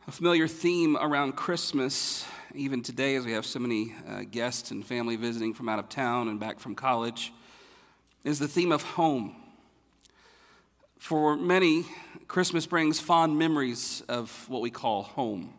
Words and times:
A 0.08 0.12
familiar 0.12 0.48
theme 0.48 0.96
around 0.96 1.36
Christmas, 1.36 2.24
even 2.54 2.84
today, 2.84 3.16
as 3.16 3.26
we 3.26 3.32
have 3.32 3.48
so 3.48 3.58
many 3.58 3.96
uh, 4.08 4.26
guests 4.30 4.70
and 4.70 4.86
family 4.86 5.16
visiting 5.16 5.56
from 5.56 5.70
out 5.70 5.80
of 5.80 5.90
town 5.90 6.28
and 6.28 6.40
back 6.40 6.60
from 6.60 6.76
college, 6.76 7.34
is 8.28 8.40
the 8.40 8.48
theme 8.48 8.74
of 8.74 8.82
home. 8.82 9.34
For 10.98 11.38
many, 11.38 11.86
Christmas 12.28 12.66
brings 12.66 13.00
fond 13.00 13.40
memories 13.40 14.04
of 14.10 14.50
what 14.50 14.62
we 14.62 14.70
call 14.70 15.04
home. 15.04 15.54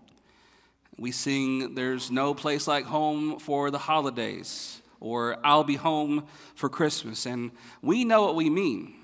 We 0.98 1.10
sing, 1.10 1.74
There's 1.74 2.10
no 2.10 2.34
place 2.34 2.68
like 2.68 2.84
home 2.84 3.38
for 3.38 3.70
the 3.70 3.78
holidays, 3.78 4.82
or 5.00 5.38
I'll 5.42 5.64
be 5.64 5.76
home 5.76 6.26
for 6.54 6.68
Christmas. 6.68 7.24
And 7.24 7.52
we 7.80 8.04
know 8.04 8.20
what 8.20 8.34
we 8.34 8.50
mean. 8.50 8.96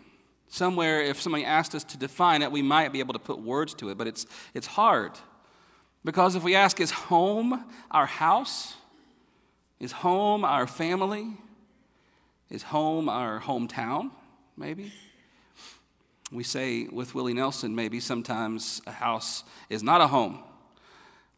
Somewhere, 0.49 1.01
if 1.01 1.23
somebody 1.23 1.47
asked 1.47 1.75
us 1.75 1.85
to 1.85 1.97
define 1.97 2.43
it, 2.43 2.53
we 2.53 2.61
might 2.61 2.93
be 2.93 2.99
able 2.99 3.15
to 3.15 3.19
put 3.19 3.41
words 3.41 3.73
to 3.77 3.89
it, 3.89 3.97
but 3.97 4.07
it's, 4.07 4.27
it's 4.53 4.67
hard. 4.67 5.13
Because 6.05 6.35
if 6.35 6.43
we 6.43 6.55
ask, 6.55 6.81
is 6.81 6.91
home 6.91 7.65
our 7.91 8.05
house? 8.05 8.75
Is 9.81 9.93
home 9.93 10.45
our 10.45 10.67
family? 10.67 11.39
Is 12.55 12.63
home 12.63 13.09
our 13.09 13.41
hometown? 13.41 14.13
Maybe. 14.57 14.93
We 16.31 16.45
say 16.45 16.87
with 16.87 17.13
Willie 17.13 17.35
Nelson, 17.35 17.75
maybe 17.75 17.99
sometimes 17.99 18.81
a 18.87 18.93
house 18.93 19.43
is 19.69 19.83
not 19.83 20.01
a 20.01 20.07
home, 20.07 20.39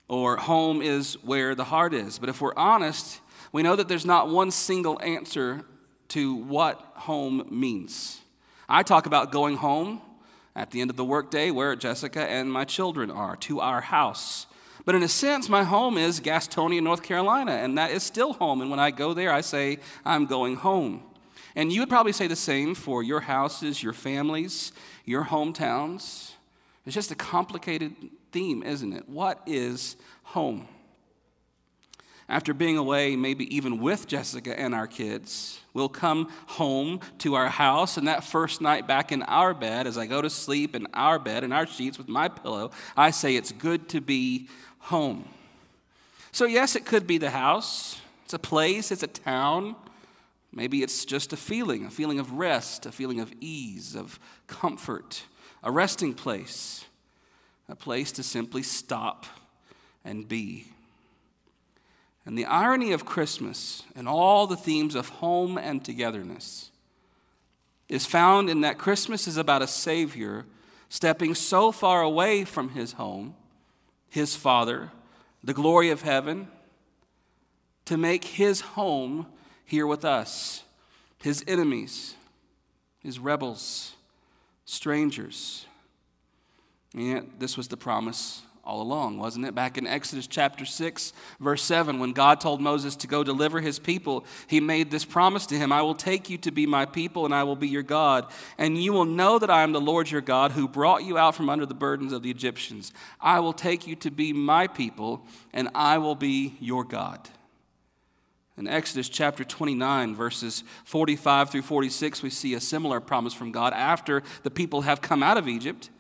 or 0.09 0.37
home 0.37 0.83
is 0.83 1.15
where 1.25 1.55
the 1.55 1.65
heart 1.65 1.95
is. 1.95 2.19
But 2.19 2.29
if 2.29 2.43
we're 2.43 2.55
honest, 2.55 3.23
we 3.51 3.63
know 3.63 3.77
that 3.77 3.89
there's 3.89 4.05
not 4.05 4.29
one 4.29 4.51
single 4.51 5.01
answer 5.01 5.65
to 6.09 6.35
what 6.35 6.81
home 6.97 7.49
means. 7.51 8.21
I 8.69 8.83
talk 8.83 9.07
about 9.07 9.33
going 9.33 9.57
home 9.57 10.03
at 10.55 10.71
the 10.71 10.83
end 10.83 10.91
of 10.91 10.97
the 10.97 11.05
workday 11.05 11.51
where 11.51 11.75
Jessica 11.77 12.29
and 12.29 12.53
my 12.53 12.67
children 12.67 13.11
are, 13.11 13.37
to 13.37 13.61
our 13.61 13.81
house. 13.81 14.47
But 14.85 14.95
in 14.95 15.03
a 15.03 15.09
sense, 15.09 15.49
my 15.49 15.65
home 15.65 15.97
is 15.99 16.21
Gastonia, 16.21 16.83
North 16.83 17.03
Carolina, 17.03 17.53
and 17.53 17.77
that 17.79 17.91
is 17.91 18.03
still 18.03 18.35
home. 18.35 18.61
And 18.61 18.71
when 18.71 18.79
I 18.79 18.91
go 18.91 19.15
there, 19.15 19.33
I 19.33 19.41
say, 19.41 19.79
I'm 20.05 20.27
going 20.27 20.57
home. 20.57 21.03
And 21.55 21.73
you 21.73 21.81
would 21.81 21.89
probably 21.89 22.13
say 22.13 22.27
the 22.27 22.37
same 22.37 22.75
for 22.75 23.03
your 23.03 23.21
houses, 23.21 23.83
your 23.83 23.95
families, 23.95 24.73
your 25.05 25.25
hometowns. 25.25 26.33
It's 26.85 26.95
just 26.95 27.11
a 27.11 27.17
complicated 27.17 27.95
theme, 28.31 28.63
isn't 28.63 28.93
it? 28.93 29.09
What 29.09 29.43
is 29.47 29.97
home? 30.23 30.69
After 32.29 32.53
being 32.53 32.77
away, 32.77 33.15
maybe 33.15 33.55
even 33.55 33.79
with 33.79 34.09
Jessica 34.09 34.59
and 34.59 34.75
our 34.75 34.89
kids, 34.89 35.61
we'll 35.73 35.89
come 35.89 36.33
home 36.47 37.01
to 37.19 37.35
our 37.35 37.49
house, 37.49 37.97
and 37.97 38.09
that 38.09 38.25
first 38.25 38.61
night 38.61 38.89
back 38.89 39.13
in 39.13 39.23
our 39.25 39.55
bed, 39.55 39.87
as 39.87 39.97
I 39.97 40.07
go 40.07 40.21
to 40.21 40.29
sleep 40.29 40.75
in 40.75 40.89
our 40.93 41.21
bed, 41.21 41.45
in 41.45 41.53
our 41.53 41.67
sheets 41.67 41.99
with 41.99 42.09
my 42.09 42.29
pillow, 42.29 42.73
I 42.97 43.13
say, 43.13 43.37
It's 43.37 43.53
good 43.53 43.89
to 43.91 44.01
be 44.01 44.49
home. 44.79 45.29
So, 46.33 46.47
yes, 46.47 46.75
it 46.75 46.85
could 46.85 47.07
be 47.07 47.19
the 47.19 47.31
house, 47.31 48.01
it's 48.25 48.35
a 48.35 48.39
place, 48.41 48.91
it's 48.91 49.05
a 49.05 49.09
town. 49.09 49.77
Maybe 50.53 50.83
it's 50.83 51.05
just 51.05 51.33
a 51.33 51.37
feeling, 51.37 51.85
a 51.85 51.91
feeling 51.91 52.19
of 52.19 52.33
rest, 52.33 52.87
a 52.87 52.93
feeling 52.93 53.21
of 53.21 53.31
ease, 53.41 53.95
of 53.95 54.19
comfort, 54.47 55.25
a 55.63 55.71
resting 55.71 56.15
place, 56.15 56.87
a 57.69 57.77
place 57.77 58.11
to 58.13 58.23
simply 58.23 58.63
stop 58.63 59.27
and 60.03 60.27
be. 60.27 60.73
And 62.27 62.37
the 62.37 62.45
irony 62.45 62.93
of 62.93 63.07
Christmas 63.07 63.85
and 63.95 64.09
all 64.09 64.47
the 64.47 64.57
themes 64.57 64.95
of 64.95 65.09
home 65.09 65.57
and 65.57 65.83
togetherness 65.83 66.73
is 67.89 68.05
found 68.05 68.51
in 68.51 68.63
that 68.63 68.79
Christmas 68.79 69.29
is 69.29 69.37
about 69.37 69.63
a 69.63 69.69
Savior 69.69 70.45
stepping 70.89 71.35
so 71.35 71.71
far 71.71 72.03
away 72.03 72.45
from 72.45 72.71
his 72.71 72.95
home 72.95 73.35
his 74.09 74.35
Father, 74.35 74.93
the 75.45 75.53
glory 75.53 75.91
of 75.91 76.01
heaven, 76.01 76.49
to 77.85 77.99
make 77.99 78.25
his 78.25 78.63
home 78.63 79.27
here 79.63 79.87
with 79.87 80.07
us, 80.07 80.63
his 81.19 81.45
enemies, 81.47 82.15
his 82.99 83.19
rebels, 83.19 83.95
strangers. 84.65 85.67
And 86.95 87.07
yet, 87.07 87.25
this 87.39 87.59
was 87.59 87.69
the 87.69 87.77
promise 87.77 88.41
all 88.67 88.83
along, 88.83 89.19
wasn't 89.19 89.47
it? 89.47 89.55
Back 89.55 89.79
in 89.79 89.87
Exodus 89.87 90.27
chapter 90.27 90.65
6, 90.65 91.13
verse 91.39 91.63
7, 91.63 92.01
when 92.01 92.13
God 92.13 92.41
told 92.41 92.61
Moses 92.61 92.97
to 92.97 93.07
go 93.07 93.23
deliver 93.23 93.61
his 93.61 93.79
people, 93.79 94.25
he 94.49 94.59
made 94.61 94.91
this 94.91 95.05
promise 95.05 95.47
to 95.47 95.55
him 95.57 95.71
I 95.73 95.83
will 95.83 95.95
take 95.95 96.29
you 96.29 96.37
to 96.39 96.51
be 96.51 96.67
my 96.67 96.85
people, 96.85 97.25
and 97.25 97.35
I 97.35 97.45
will 97.45 97.57
be 97.57 97.69
your 97.69 97.85
God. 97.85 98.27
And 98.59 98.83
you 98.83 98.93
will 98.93 99.05
know 99.05 99.39
that 99.39 99.51
I 99.51 99.63
am 99.63 99.73
the 99.73 99.81
Lord 99.81 100.11
your 100.11 100.21
God 100.21 100.53
who 100.53 100.67
brought 100.67 101.05
you 101.05 101.17
out 101.17 101.37
from 101.37 101.49
under 101.49 101.65
the 101.65 101.75
burdens 101.75 102.13
of 102.13 102.23
the 102.23 102.31
Egyptians. 102.31 102.93
I 103.21 103.39
will 103.41 103.53
take 103.53 103.87
you 103.87 103.95
to 103.97 104.11
be 104.11 104.33
my 104.33 104.67
people, 104.67 105.25
and 105.53 105.69
I 105.75 105.99
will 105.99 106.17
be 106.17 106.57
your 106.61 106.85
God. 106.85 107.29
In 108.59 108.67
Exodus 108.67 109.09
chapter 109.09 109.45
29, 109.45 110.15
verses 110.15 110.65
45 110.85 111.51
through 111.51 111.63
46, 111.63 112.23
we 112.23 112.31
see 112.31 112.55
a 112.55 112.61
similar 112.61 113.01
promise 113.01 113.35
from 113.35 113.53
God 113.53 113.75
after 113.75 114.23
the 114.45 114.51
people 114.51 114.83
have 114.83 115.03
come 115.03 115.23
out 115.23 115.37
of 115.37 115.47
Egypt. 115.47 115.91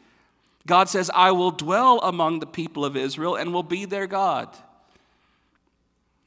God 0.66 0.88
says, 0.88 1.10
I 1.14 1.30
will 1.30 1.52
dwell 1.52 2.00
among 2.00 2.40
the 2.40 2.46
people 2.46 2.84
of 2.84 2.96
Israel 2.96 3.36
and 3.36 3.52
will 3.54 3.62
be 3.62 3.84
their 3.84 4.06
God. 4.06 4.48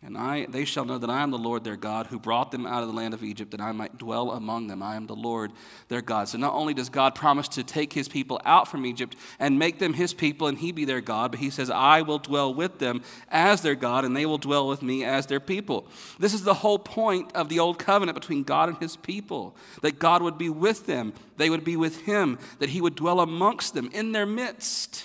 And 0.02 0.18
I, 0.18 0.46
they 0.46 0.64
shall 0.64 0.86
know 0.86 0.98
that 0.98 1.10
I 1.10 1.22
am 1.22 1.32
the 1.32 1.38
Lord 1.38 1.66
their 1.66 1.76
God 1.76 2.08
who 2.08 2.20
brought 2.20 2.52
them 2.52 2.66
out 2.66 2.82
of 2.82 2.88
the 2.88 2.96
land 2.96 3.14
of 3.14 3.22
Egypt 3.22 3.52
that 3.52 3.60
I 3.60 3.74
might 3.74 3.98
dwell 3.98 4.32
among 4.32 4.68
them. 4.68 4.82
I 4.82 4.96
am 4.96 5.08
the 5.08 5.16
Lord 5.16 5.52
their 5.90 6.02
God. 6.02 6.30
So 6.30 6.38
not 6.38 6.54
only 6.54 6.74
does 6.74 6.88
God 6.88 7.16
promise 7.16 7.50
to 7.50 7.66
take 7.66 7.92
his 7.92 8.08
people 8.08 8.40
out 8.46 8.70
from 8.70 8.86
Egypt 8.86 9.18
and 9.40 9.60
make 9.60 9.78
them 9.80 9.94
his 9.94 10.14
people 10.14 10.48
and 10.48 10.58
he 10.58 10.72
be 10.72 10.86
their 10.86 11.02
God, 11.02 11.32
but 11.32 11.42
he 11.42 11.50
says, 11.50 11.70
I 11.70 12.02
will 12.02 12.18
dwell 12.18 12.54
with 12.54 12.80
them 12.80 13.02
as 13.28 13.62
their 13.62 13.76
God 13.76 14.06
and 14.06 14.16
they 14.16 14.26
will 14.26 14.38
dwell 14.38 14.70
with 14.70 14.82
me 14.82 15.04
as 15.04 15.26
their 15.26 15.42
people. 15.42 15.86
This 16.18 16.34
is 16.34 16.44
the 16.44 16.54
whole 16.54 16.80
point 16.80 17.36
of 17.36 17.50
the 17.50 17.60
old 17.60 17.78
covenant 17.78 18.16
between 18.16 18.44
God 18.44 18.70
and 18.70 18.78
his 18.78 18.96
people 18.96 19.54
that 19.82 20.00
God 20.00 20.22
would 20.22 20.38
be 20.38 20.50
with 20.50 20.86
them, 20.86 21.12
they 21.36 21.50
would 21.50 21.66
be 21.66 21.76
with 21.76 22.04
him, 22.04 22.40
that 22.60 22.70
he 22.70 22.80
would 22.80 22.96
dwell 22.96 23.20
amongst 23.20 23.74
them 23.74 23.90
in 23.94 24.14
their 24.14 24.26
midst. 24.26 25.04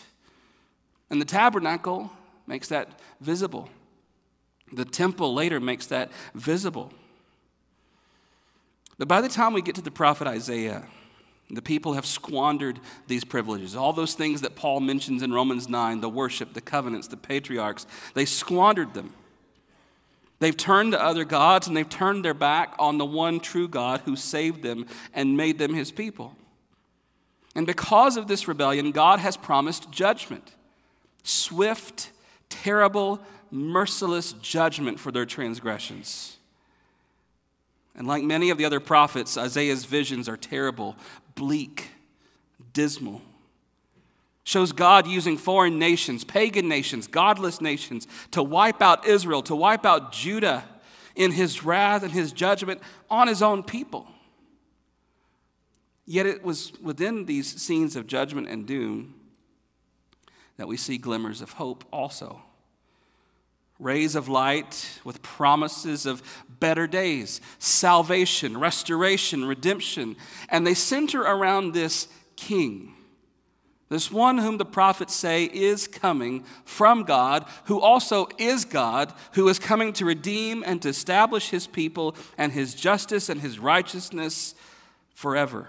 And 1.10 1.20
the 1.20 1.26
tabernacle 1.26 2.12
makes 2.46 2.68
that 2.68 3.00
visible. 3.20 3.68
The 4.74 4.84
temple 4.84 5.34
later 5.34 5.60
makes 5.60 5.86
that 5.86 6.10
visible. 6.34 6.92
But 8.98 9.08
by 9.08 9.20
the 9.20 9.28
time 9.28 9.52
we 9.52 9.62
get 9.62 9.74
to 9.76 9.82
the 9.82 9.90
prophet 9.90 10.26
Isaiah, 10.26 10.86
the 11.50 11.62
people 11.62 11.94
have 11.94 12.06
squandered 12.06 12.80
these 13.06 13.24
privileges. 13.24 13.76
All 13.76 13.92
those 13.92 14.14
things 14.14 14.40
that 14.40 14.56
Paul 14.56 14.80
mentions 14.80 15.22
in 15.22 15.32
Romans 15.32 15.68
9 15.68 16.00
the 16.00 16.08
worship, 16.08 16.54
the 16.54 16.60
covenants, 16.60 17.08
the 17.08 17.16
patriarchs 17.16 17.86
they 18.14 18.24
squandered 18.24 18.94
them. 18.94 19.12
They've 20.40 20.56
turned 20.56 20.92
to 20.92 21.02
other 21.02 21.24
gods 21.24 21.66
and 21.66 21.76
they've 21.76 21.88
turned 21.88 22.24
their 22.24 22.34
back 22.34 22.74
on 22.78 22.98
the 22.98 23.04
one 23.04 23.40
true 23.40 23.68
God 23.68 24.02
who 24.04 24.16
saved 24.16 24.62
them 24.62 24.86
and 25.12 25.36
made 25.36 25.58
them 25.58 25.74
his 25.74 25.90
people. 25.92 26.36
And 27.54 27.66
because 27.66 28.16
of 28.16 28.26
this 28.26 28.48
rebellion, 28.48 28.90
God 28.90 29.20
has 29.20 29.36
promised 29.36 29.90
judgment 29.90 30.52
swift, 31.22 32.10
terrible, 32.50 33.20
merciless 33.54 34.32
judgment 34.34 34.98
for 35.00 35.12
their 35.12 35.24
transgressions. 35.24 36.36
And 37.96 38.06
like 38.06 38.24
many 38.24 38.50
of 38.50 38.58
the 38.58 38.64
other 38.64 38.80
prophets, 38.80 39.38
Isaiah's 39.38 39.84
visions 39.84 40.28
are 40.28 40.36
terrible, 40.36 40.96
bleak, 41.34 41.90
dismal. 42.72 43.22
Shows 44.42 44.72
God 44.72 45.06
using 45.06 45.38
foreign 45.38 45.78
nations, 45.78 46.24
pagan 46.24 46.68
nations, 46.68 47.06
godless 47.06 47.60
nations 47.60 48.06
to 48.32 48.42
wipe 48.42 48.82
out 48.82 49.06
Israel, 49.06 49.42
to 49.44 49.56
wipe 49.56 49.86
out 49.86 50.12
Judah 50.12 50.64
in 51.14 51.30
his 51.30 51.64
wrath 51.64 52.02
and 52.02 52.12
his 52.12 52.32
judgment 52.32 52.80
on 53.08 53.28
his 53.28 53.40
own 53.40 53.62
people. 53.62 54.06
Yet 56.06 56.26
it 56.26 56.44
was 56.44 56.72
within 56.82 57.24
these 57.24 57.60
scenes 57.62 57.96
of 57.96 58.06
judgment 58.06 58.48
and 58.48 58.66
doom 58.66 59.14
that 60.56 60.68
we 60.68 60.76
see 60.76 60.98
glimmers 60.98 61.40
of 61.40 61.52
hope 61.52 61.84
also. 61.90 62.42
Rays 63.78 64.14
of 64.14 64.28
light 64.28 65.00
with 65.04 65.22
promises 65.22 66.06
of 66.06 66.22
better 66.60 66.86
days, 66.86 67.40
salvation, 67.58 68.58
restoration, 68.58 69.44
redemption. 69.44 70.16
And 70.48 70.66
they 70.66 70.74
center 70.74 71.22
around 71.22 71.72
this 71.72 72.08
king, 72.36 72.94
this 73.88 74.10
one 74.10 74.38
whom 74.38 74.58
the 74.58 74.64
prophets 74.64 75.14
say 75.14 75.44
is 75.44 75.86
coming 75.86 76.44
from 76.64 77.02
God, 77.02 77.46
who 77.64 77.80
also 77.80 78.28
is 78.38 78.64
God, 78.64 79.12
who 79.32 79.48
is 79.48 79.58
coming 79.58 79.92
to 79.94 80.04
redeem 80.04 80.62
and 80.64 80.80
to 80.82 80.88
establish 80.88 81.50
his 81.50 81.66
people 81.66 82.16
and 82.38 82.52
his 82.52 82.74
justice 82.74 83.28
and 83.28 83.40
his 83.40 83.58
righteousness 83.58 84.54
forever. 85.14 85.68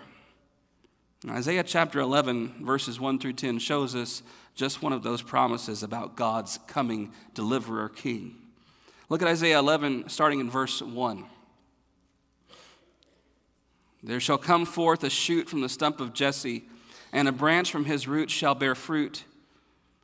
Isaiah 1.27 1.63
chapter 1.63 1.99
11, 1.99 2.63
verses 2.63 2.99
1 2.99 3.19
through 3.19 3.33
10, 3.33 3.57
shows 3.59 3.95
us 3.95 4.21
just 4.55 4.81
one 4.81 4.93
of 4.93 5.03
those 5.03 5.21
promises 5.21 5.83
about 5.83 6.15
God's 6.15 6.57
coming 6.67 7.11
deliverer 7.33 7.89
king. 7.89 8.35
Look 9.09 9.21
at 9.21 9.27
Isaiah 9.27 9.59
11, 9.59 10.09
starting 10.09 10.39
in 10.39 10.49
verse 10.49 10.81
1. 10.81 11.25
There 14.01 14.19
shall 14.19 14.37
come 14.37 14.65
forth 14.65 15.03
a 15.03 15.09
shoot 15.09 15.49
from 15.49 15.61
the 15.61 15.69
stump 15.69 15.99
of 15.99 16.13
Jesse, 16.13 16.63
and 17.11 17.27
a 17.27 17.31
branch 17.31 17.71
from 17.71 17.85
his 17.85 18.07
roots 18.07 18.33
shall 18.33 18.55
bear 18.55 18.75
fruit. 18.75 19.25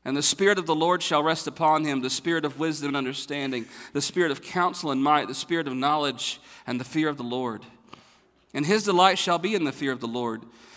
And 0.04 0.18
the 0.18 0.24
Spirit 0.24 0.58
of 0.58 0.66
the 0.66 0.76
Lord 0.76 1.04
shall 1.04 1.22
rest 1.22 1.46
upon 1.48 1.86
him 1.86 2.02
the 2.02 2.10
Spirit 2.10 2.44
of 2.44 2.60
wisdom 2.60 2.90
and 2.90 2.98
understanding, 2.98 3.66
the 3.94 4.02
Spirit 4.02 4.32
of 4.32 4.42
counsel 4.42 4.92
and 4.92 5.04
might, 5.04 5.28
the 5.28 5.36
Spirit 5.36 5.68
of 5.68 5.76
knowledge 5.76 6.42
and 6.66 6.80
the 6.80 6.86
fear 6.86 7.08
of 7.08 7.18
the 7.18 7.24
Lord. 7.24 7.64
And 8.54 8.66
his 8.66 8.84
delight 8.84 9.20
shall 9.20 9.38
be 9.38 9.56
in 9.56 9.64
the 9.64 9.72
fear 9.72 9.92
of 9.92 10.00
the 10.00 10.08
Lord. 10.08 10.44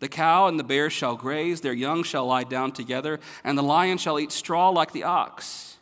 The 0.00 0.08
cow 0.08 0.46
and 0.48 0.58
the 0.58 0.64
bear 0.64 0.90
shall 0.90 1.14
graze, 1.14 1.60
their 1.60 1.74
young 1.74 2.02
shall 2.02 2.26
lie 2.26 2.44
down 2.44 2.72
together, 2.72 3.20
and 3.44 3.56
the 3.56 3.62
lion 3.62 3.98
shall 3.98 4.18
eat 4.18 4.32
straw 4.32 4.70
like 4.70 4.92
the 4.92 5.04
ox. 5.04 5.76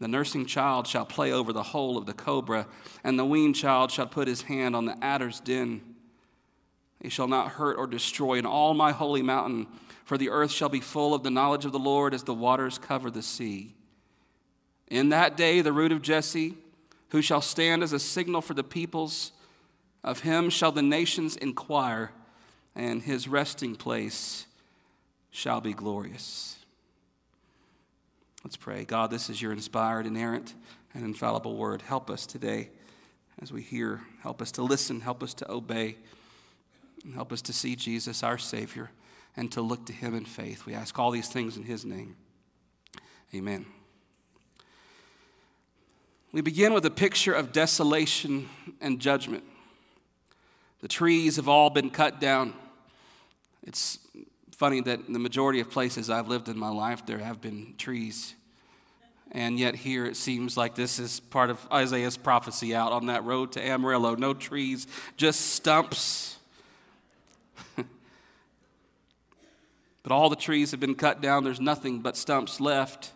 The 0.00 0.06
nursing 0.06 0.46
child 0.46 0.86
shall 0.86 1.06
play 1.06 1.32
over 1.32 1.52
the 1.52 1.62
hole 1.62 1.96
of 1.96 2.06
the 2.06 2.12
cobra, 2.12 2.66
and 3.02 3.18
the 3.18 3.24
weaned 3.24 3.56
child 3.56 3.90
shall 3.90 4.06
put 4.06 4.28
his 4.28 4.42
hand 4.42 4.76
on 4.76 4.84
the 4.84 5.02
adder's 5.02 5.40
den. 5.40 5.80
They 7.00 7.08
shall 7.08 7.26
not 7.26 7.52
hurt 7.52 7.78
or 7.78 7.86
destroy 7.86 8.34
in 8.34 8.46
all 8.46 8.74
my 8.74 8.92
holy 8.92 9.22
mountain, 9.22 9.66
for 10.04 10.18
the 10.18 10.28
earth 10.28 10.50
shall 10.50 10.68
be 10.68 10.80
full 10.80 11.14
of 11.14 11.22
the 11.22 11.30
knowledge 11.30 11.64
of 11.64 11.72
the 11.72 11.78
Lord 11.78 12.12
as 12.12 12.24
the 12.24 12.34
waters 12.34 12.78
cover 12.78 13.10
the 13.10 13.22
sea. 13.22 13.74
In 14.88 15.08
that 15.08 15.36
day, 15.36 15.62
the 15.62 15.72
root 15.72 15.92
of 15.92 16.02
Jesse, 16.02 16.54
who 17.10 17.22
shall 17.22 17.40
stand 17.40 17.82
as 17.82 17.94
a 17.94 17.98
signal 17.98 18.42
for 18.42 18.54
the 18.54 18.64
peoples, 18.64 19.32
of 20.04 20.20
him 20.20 20.50
shall 20.50 20.70
the 20.70 20.82
nations 20.82 21.36
inquire 21.36 22.12
and 22.78 23.02
his 23.02 23.26
resting 23.26 23.74
place 23.74 24.46
shall 25.30 25.60
be 25.60 25.72
glorious. 25.72 26.56
Let's 28.44 28.56
pray. 28.56 28.84
God, 28.84 29.10
this 29.10 29.28
is 29.28 29.42
your 29.42 29.52
inspired, 29.52 30.06
inerrant, 30.06 30.54
and 30.94 31.04
infallible 31.04 31.56
word. 31.56 31.82
Help 31.82 32.08
us 32.08 32.24
today 32.24 32.70
as 33.42 33.52
we 33.52 33.62
hear. 33.62 34.02
Help 34.22 34.40
us 34.40 34.52
to 34.52 34.62
listen. 34.62 35.00
Help 35.00 35.24
us 35.24 35.34
to 35.34 35.50
obey. 35.50 35.96
And 37.04 37.14
help 37.14 37.32
us 37.32 37.42
to 37.42 37.52
see 37.52 37.74
Jesus, 37.74 38.22
our 38.22 38.38
Savior, 38.38 38.90
and 39.36 39.50
to 39.52 39.60
look 39.60 39.84
to 39.86 39.92
him 39.92 40.14
in 40.14 40.24
faith. 40.24 40.64
We 40.64 40.74
ask 40.74 40.96
all 41.00 41.10
these 41.10 41.28
things 41.28 41.56
in 41.56 41.64
his 41.64 41.84
name. 41.84 42.14
Amen. 43.34 43.66
We 46.30 46.42
begin 46.42 46.72
with 46.72 46.86
a 46.86 46.90
picture 46.90 47.32
of 47.32 47.50
desolation 47.50 48.48
and 48.80 49.00
judgment. 49.00 49.42
The 50.80 50.88
trees 50.88 51.36
have 51.36 51.48
all 51.48 51.70
been 51.70 51.90
cut 51.90 52.20
down. 52.20 52.54
It's 53.62 53.98
funny 54.58 54.80
that 54.80 55.06
the 55.12 55.18
majority 55.18 55.60
of 55.60 55.70
places 55.70 56.10
I've 56.10 56.28
lived 56.28 56.48
in 56.48 56.58
my 56.58 56.68
life, 56.68 57.06
there 57.06 57.18
have 57.18 57.40
been 57.40 57.74
trees. 57.78 58.34
And 59.30 59.58
yet, 59.58 59.74
here 59.76 60.06
it 60.06 60.16
seems 60.16 60.56
like 60.56 60.74
this 60.74 60.98
is 60.98 61.20
part 61.20 61.50
of 61.50 61.66
Isaiah's 61.70 62.16
prophecy 62.16 62.74
out 62.74 62.92
on 62.92 63.06
that 63.06 63.24
road 63.24 63.52
to 63.52 63.64
Amarillo. 63.64 64.14
No 64.14 64.32
trees, 64.34 64.86
just 65.16 65.52
stumps. 65.52 66.38
but 67.76 67.86
all 70.10 70.30
the 70.30 70.36
trees 70.36 70.70
have 70.70 70.80
been 70.80 70.94
cut 70.94 71.20
down, 71.20 71.44
there's 71.44 71.60
nothing 71.60 72.00
but 72.00 72.16
stumps 72.16 72.58
left. 72.58 73.12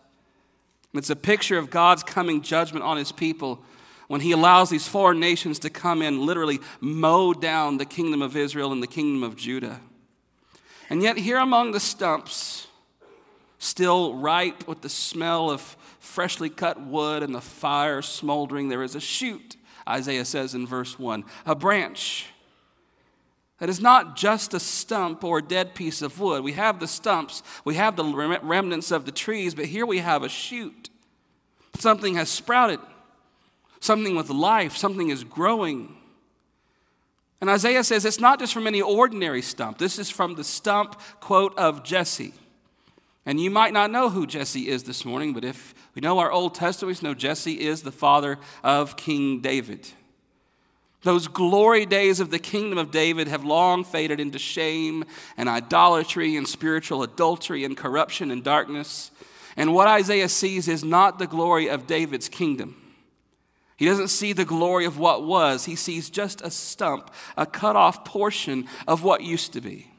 It's 0.94 1.10
a 1.10 1.16
picture 1.16 1.56
of 1.56 1.70
God's 1.70 2.02
coming 2.02 2.42
judgment 2.42 2.84
on 2.84 2.98
his 2.98 3.10
people 3.10 3.64
when 4.08 4.20
he 4.20 4.32
allows 4.32 4.68
these 4.68 4.86
foreign 4.86 5.18
nations 5.18 5.58
to 5.60 5.70
come 5.70 6.02
in, 6.02 6.26
literally 6.26 6.60
mow 6.80 7.32
down 7.32 7.78
the 7.78 7.86
kingdom 7.86 8.20
of 8.20 8.36
Israel 8.36 8.70
and 8.70 8.82
the 8.82 8.86
kingdom 8.86 9.22
of 9.22 9.36
Judah. 9.36 9.80
And 10.92 11.02
yet, 11.02 11.16
here 11.16 11.38
among 11.38 11.72
the 11.72 11.80
stumps, 11.80 12.66
still 13.58 14.12
ripe 14.12 14.68
with 14.68 14.82
the 14.82 14.90
smell 14.90 15.50
of 15.50 15.62
freshly 15.98 16.50
cut 16.50 16.82
wood 16.82 17.22
and 17.22 17.34
the 17.34 17.40
fire 17.40 18.02
smoldering, 18.02 18.68
there 18.68 18.82
is 18.82 18.94
a 18.94 19.00
shoot, 19.00 19.56
Isaiah 19.88 20.26
says 20.26 20.54
in 20.54 20.66
verse 20.66 20.98
1, 20.98 21.24
a 21.46 21.54
branch 21.54 22.26
that 23.56 23.70
is 23.70 23.80
not 23.80 24.16
just 24.16 24.52
a 24.52 24.60
stump 24.60 25.24
or 25.24 25.38
a 25.38 25.42
dead 25.42 25.74
piece 25.74 26.02
of 26.02 26.20
wood. 26.20 26.44
We 26.44 26.52
have 26.52 26.78
the 26.78 26.86
stumps, 26.86 27.42
we 27.64 27.76
have 27.76 27.96
the 27.96 28.04
remnants 28.42 28.90
of 28.90 29.06
the 29.06 29.12
trees, 29.12 29.54
but 29.54 29.64
here 29.64 29.86
we 29.86 30.00
have 30.00 30.22
a 30.22 30.28
shoot. 30.28 30.90
Something 31.78 32.16
has 32.16 32.28
sprouted, 32.28 32.80
something 33.80 34.14
with 34.14 34.28
life, 34.28 34.76
something 34.76 35.08
is 35.08 35.24
growing. 35.24 35.96
And 37.42 37.50
Isaiah 37.50 37.82
says 37.82 38.04
it's 38.04 38.20
not 38.20 38.38
just 38.38 38.54
from 38.54 38.68
any 38.68 38.80
ordinary 38.80 39.42
stump. 39.42 39.78
This 39.78 39.98
is 39.98 40.08
from 40.08 40.36
the 40.36 40.44
stump, 40.44 41.00
quote, 41.18 41.58
of 41.58 41.82
Jesse. 41.82 42.34
And 43.26 43.40
you 43.40 43.50
might 43.50 43.72
not 43.72 43.90
know 43.90 44.10
who 44.10 44.28
Jesse 44.28 44.68
is 44.68 44.84
this 44.84 45.04
morning, 45.04 45.34
but 45.34 45.44
if 45.44 45.74
we 45.96 46.00
know 46.00 46.20
our 46.20 46.30
Old 46.30 46.54
Testament, 46.54 47.02
we 47.02 47.08
know 47.08 47.14
Jesse 47.14 47.60
is 47.60 47.82
the 47.82 47.90
father 47.90 48.38
of 48.62 48.96
King 48.96 49.40
David. 49.40 49.88
Those 51.02 51.26
glory 51.26 51.84
days 51.84 52.20
of 52.20 52.30
the 52.30 52.38
kingdom 52.38 52.78
of 52.78 52.92
David 52.92 53.26
have 53.26 53.44
long 53.44 53.82
faded 53.82 54.20
into 54.20 54.38
shame 54.38 55.04
and 55.36 55.48
idolatry 55.48 56.36
and 56.36 56.46
spiritual 56.46 57.02
adultery 57.02 57.64
and 57.64 57.76
corruption 57.76 58.30
and 58.30 58.44
darkness. 58.44 59.10
And 59.56 59.74
what 59.74 59.88
Isaiah 59.88 60.28
sees 60.28 60.68
is 60.68 60.84
not 60.84 61.18
the 61.18 61.26
glory 61.26 61.66
of 61.68 61.88
David's 61.88 62.28
kingdom. 62.28 62.81
He 63.82 63.88
doesn't 63.88 64.10
see 64.10 64.32
the 64.32 64.44
glory 64.44 64.84
of 64.84 64.96
what 64.96 65.24
was, 65.24 65.64
he 65.64 65.74
sees 65.74 66.08
just 66.08 66.40
a 66.40 66.52
stump, 66.52 67.10
a 67.36 67.44
cut 67.44 67.74
off 67.74 68.04
portion 68.04 68.68
of 68.86 69.02
what 69.02 69.24
used 69.24 69.54
to 69.54 69.60
be. 69.60 69.90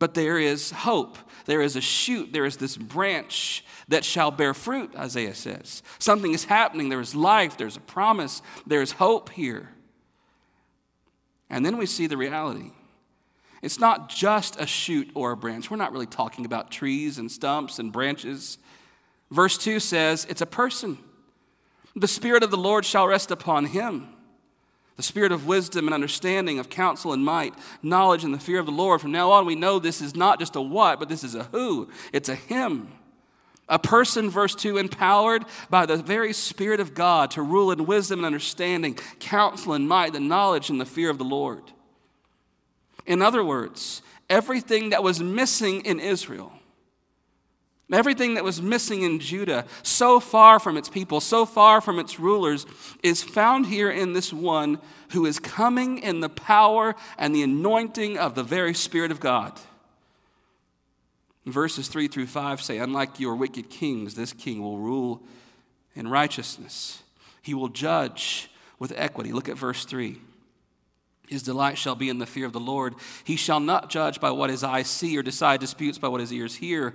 But 0.00 0.14
there 0.14 0.36
is 0.40 0.72
hope. 0.72 1.16
There 1.44 1.62
is 1.62 1.76
a 1.76 1.80
shoot. 1.80 2.32
There 2.32 2.44
is 2.44 2.56
this 2.56 2.76
branch 2.76 3.64
that 3.86 4.04
shall 4.04 4.32
bear 4.32 4.52
fruit, 4.52 4.96
Isaiah 4.96 5.36
says. 5.36 5.84
Something 6.00 6.34
is 6.34 6.46
happening. 6.46 6.88
There 6.88 7.00
is 7.00 7.14
life. 7.14 7.56
There's 7.56 7.76
a 7.76 7.80
promise. 7.80 8.42
There's 8.66 8.90
hope 8.90 9.30
here. 9.30 9.68
And 11.48 11.64
then 11.64 11.76
we 11.76 11.86
see 11.86 12.08
the 12.08 12.16
reality. 12.16 12.72
It's 13.62 13.78
not 13.78 14.08
just 14.08 14.60
a 14.60 14.66
shoot 14.66 15.08
or 15.14 15.30
a 15.30 15.36
branch. 15.36 15.70
We're 15.70 15.76
not 15.76 15.92
really 15.92 16.04
talking 16.04 16.44
about 16.44 16.72
trees 16.72 17.16
and 17.16 17.30
stumps 17.30 17.78
and 17.78 17.92
branches. 17.92 18.58
Verse 19.30 19.56
2 19.56 19.78
says 19.78 20.26
it's 20.28 20.42
a 20.42 20.46
person. 20.46 20.98
The 21.96 22.08
Spirit 22.08 22.42
of 22.42 22.50
the 22.50 22.56
Lord 22.56 22.84
shall 22.84 23.06
rest 23.06 23.30
upon 23.30 23.66
him. 23.66 24.08
The 24.96 25.02
spirit 25.02 25.32
of 25.32 25.46
wisdom 25.46 25.88
and 25.88 25.94
understanding, 25.94 26.60
of 26.60 26.70
counsel 26.70 27.12
and 27.12 27.24
might, 27.24 27.54
knowledge 27.82 28.22
and 28.22 28.32
the 28.32 28.38
fear 28.38 28.60
of 28.60 28.66
the 28.66 28.72
Lord. 28.72 29.00
From 29.00 29.10
now 29.10 29.32
on, 29.32 29.44
we 29.44 29.56
know 29.56 29.78
this 29.78 30.00
is 30.00 30.14
not 30.14 30.38
just 30.38 30.54
a 30.54 30.60
what, 30.60 31.00
but 31.00 31.08
this 31.08 31.24
is 31.24 31.34
a 31.34 31.44
who. 31.44 31.88
It's 32.12 32.28
a 32.28 32.36
him. 32.36 32.88
A 33.68 33.78
person, 33.78 34.30
verse 34.30 34.54
2, 34.54 34.76
empowered 34.76 35.44
by 35.68 35.84
the 35.86 35.96
very 35.96 36.32
Spirit 36.32 36.78
of 36.78 36.94
God 36.94 37.32
to 37.32 37.42
rule 37.42 37.72
in 37.72 37.86
wisdom 37.86 38.20
and 38.20 38.26
understanding, 38.26 38.94
counsel 39.18 39.72
and 39.72 39.88
might, 39.88 40.12
the 40.12 40.20
knowledge 40.20 40.70
and 40.70 40.80
the 40.80 40.86
fear 40.86 41.10
of 41.10 41.18
the 41.18 41.24
Lord. 41.24 41.72
In 43.04 43.20
other 43.20 43.42
words, 43.42 44.00
everything 44.30 44.90
that 44.90 45.02
was 45.02 45.20
missing 45.20 45.80
in 45.80 45.98
Israel 45.98 46.52
Everything 47.92 48.34
that 48.34 48.44
was 48.44 48.62
missing 48.62 49.02
in 49.02 49.20
Judah, 49.20 49.66
so 49.82 50.18
far 50.18 50.58
from 50.58 50.76
its 50.76 50.88
people, 50.88 51.20
so 51.20 51.44
far 51.44 51.80
from 51.80 51.98
its 51.98 52.18
rulers, 52.18 52.64
is 53.02 53.22
found 53.22 53.66
here 53.66 53.90
in 53.90 54.14
this 54.14 54.32
one 54.32 54.78
who 55.10 55.26
is 55.26 55.38
coming 55.38 55.98
in 55.98 56.20
the 56.20 56.30
power 56.30 56.94
and 57.18 57.34
the 57.34 57.42
anointing 57.42 58.18
of 58.18 58.34
the 58.34 58.42
very 58.42 58.74
Spirit 58.74 59.10
of 59.10 59.20
God. 59.20 59.60
Verses 61.44 61.88
3 61.88 62.08
through 62.08 62.26
5 62.26 62.62
say, 62.62 62.78
Unlike 62.78 63.20
your 63.20 63.34
wicked 63.36 63.68
kings, 63.68 64.14
this 64.14 64.32
king 64.32 64.62
will 64.62 64.78
rule 64.78 65.22
in 65.94 66.08
righteousness. 66.08 67.02
He 67.42 67.52
will 67.52 67.68
judge 67.68 68.50
with 68.78 68.94
equity. 68.96 69.32
Look 69.32 69.50
at 69.50 69.58
verse 69.58 69.84
3. 69.84 70.18
His 71.28 71.42
delight 71.42 71.76
shall 71.76 71.94
be 71.94 72.08
in 72.08 72.18
the 72.18 72.26
fear 72.26 72.46
of 72.46 72.52
the 72.52 72.60
Lord. 72.60 72.94
He 73.24 73.36
shall 73.36 73.60
not 73.60 73.90
judge 73.90 74.20
by 74.20 74.30
what 74.30 74.50
his 74.50 74.64
eyes 74.64 74.88
see 74.88 75.16
or 75.18 75.22
decide 75.22 75.60
disputes 75.60 75.98
by 75.98 76.08
what 76.08 76.20
his 76.20 76.32
ears 76.32 76.56
hear. 76.56 76.94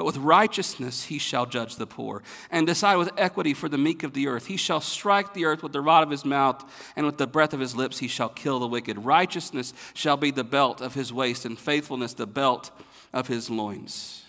But 0.00 0.06
with 0.06 0.16
righteousness 0.16 1.04
he 1.04 1.18
shall 1.18 1.44
judge 1.44 1.76
the 1.76 1.86
poor, 1.86 2.22
and 2.50 2.66
decide 2.66 2.96
with 2.96 3.10
equity 3.18 3.52
for 3.52 3.68
the 3.68 3.76
meek 3.76 4.02
of 4.02 4.14
the 4.14 4.28
earth. 4.28 4.46
He 4.46 4.56
shall 4.56 4.80
strike 4.80 5.34
the 5.34 5.44
earth 5.44 5.62
with 5.62 5.74
the 5.74 5.82
rod 5.82 6.02
of 6.02 6.08
his 6.08 6.24
mouth, 6.24 6.64
and 6.96 7.04
with 7.04 7.18
the 7.18 7.26
breath 7.26 7.52
of 7.52 7.60
his 7.60 7.76
lips 7.76 7.98
he 7.98 8.08
shall 8.08 8.30
kill 8.30 8.60
the 8.60 8.66
wicked. 8.66 9.04
Righteousness 9.04 9.74
shall 9.92 10.16
be 10.16 10.30
the 10.30 10.42
belt 10.42 10.80
of 10.80 10.94
his 10.94 11.12
waist, 11.12 11.44
and 11.44 11.58
faithfulness 11.58 12.14
the 12.14 12.26
belt 12.26 12.70
of 13.12 13.26
his 13.28 13.50
loins. 13.50 14.22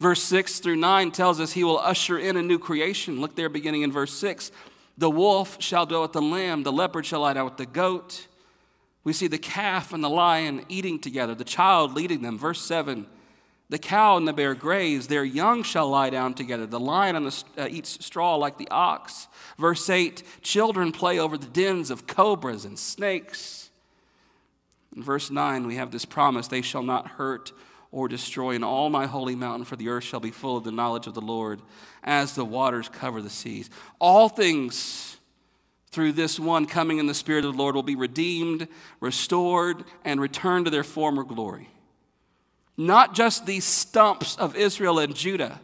Verse 0.00 0.22
6 0.22 0.60
through 0.60 0.76
9 0.76 1.10
tells 1.10 1.38
us 1.38 1.52
he 1.52 1.62
will 1.62 1.78
usher 1.78 2.18
in 2.18 2.38
a 2.38 2.42
new 2.42 2.58
creation. 2.58 3.20
Look 3.20 3.36
there, 3.36 3.50
beginning 3.50 3.82
in 3.82 3.92
verse 3.92 4.14
6. 4.14 4.50
The 4.96 5.10
wolf 5.10 5.58
shall 5.60 5.84
dwell 5.84 6.00
with 6.00 6.14
the 6.14 6.22
lamb, 6.22 6.62
the 6.62 6.72
leopard 6.72 7.04
shall 7.04 7.20
lie 7.20 7.34
down 7.34 7.44
with 7.44 7.58
the 7.58 7.66
goat. 7.66 8.28
We 9.04 9.12
see 9.12 9.26
the 9.26 9.36
calf 9.36 9.92
and 9.92 10.02
the 10.02 10.08
lion 10.08 10.64
eating 10.70 11.00
together, 11.00 11.34
the 11.34 11.44
child 11.44 11.92
leading 11.92 12.22
them. 12.22 12.38
Verse 12.38 12.62
7 12.62 13.08
The 13.68 13.78
cow 13.78 14.16
and 14.16 14.28
the 14.28 14.32
bear 14.32 14.54
graze, 14.54 15.08
their 15.08 15.24
young 15.24 15.64
shall 15.64 15.88
lie 15.88 16.10
down 16.10 16.34
together. 16.34 16.66
The 16.66 16.78
lion 16.78 17.24
the, 17.24 17.44
uh, 17.58 17.68
eats 17.68 18.04
straw 18.04 18.36
like 18.36 18.58
the 18.58 18.68
ox. 18.70 19.26
Verse 19.58 19.90
8 19.90 20.22
Children 20.42 20.92
play 20.92 21.18
over 21.18 21.36
the 21.36 21.46
dens 21.46 21.90
of 21.90 22.06
cobras 22.06 22.64
and 22.64 22.78
snakes. 22.78 23.70
In 24.94 25.02
verse 25.02 25.30
9, 25.30 25.66
we 25.66 25.76
have 25.76 25.90
this 25.90 26.04
promise 26.04 26.46
they 26.46 26.62
shall 26.62 26.84
not 26.84 27.08
hurt 27.08 27.52
or 27.90 28.08
destroy 28.08 28.52
in 28.52 28.62
all 28.62 28.88
my 28.88 29.06
holy 29.06 29.34
mountain, 29.34 29.64
for 29.64 29.76
the 29.76 29.88
earth 29.88 30.04
shall 30.04 30.20
be 30.20 30.30
full 30.30 30.56
of 30.56 30.64
the 30.64 30.72
knowledge 30.72 31.06
of 31.06 31.14
the 31.14 31.20
Lord 31.20 31.60
as 32.04 32.34
the 32.34 32.44
waters 32.44 32.88
cover 32.88 33.20
the 33.20 33.30
seas. 33.30 33.68
All 33.98 34.28
things 34.28 35.16
through 35.90 36.12
this 36.12 36.38
one 36.38 36.66
coming 36.66 36.98
in 36.98 37.06
the 37.06 37.14
Spirit 37.14 37.44
of 37.44 37.52
the 37.52 37.58
Lord 37.58 37.74
will 37.74 37.82
be 37.82 37.96
redeemed, 37.96 38.68
restored, 39.00 39.84
and 40.04 40.20
returned 40.20 40.66
to 40.66 40.70
their 40.70 40.84
former 40.84 41.24
glory. 41.24 41.68
Not 42.76 43.14
just 43.14 43.46
these 43.46 43.64
stumps 43.64 44.36
of 44.36 44.54
Israel 44.54 44.98
and 44.98 45.14
Judah, 45.14 45.60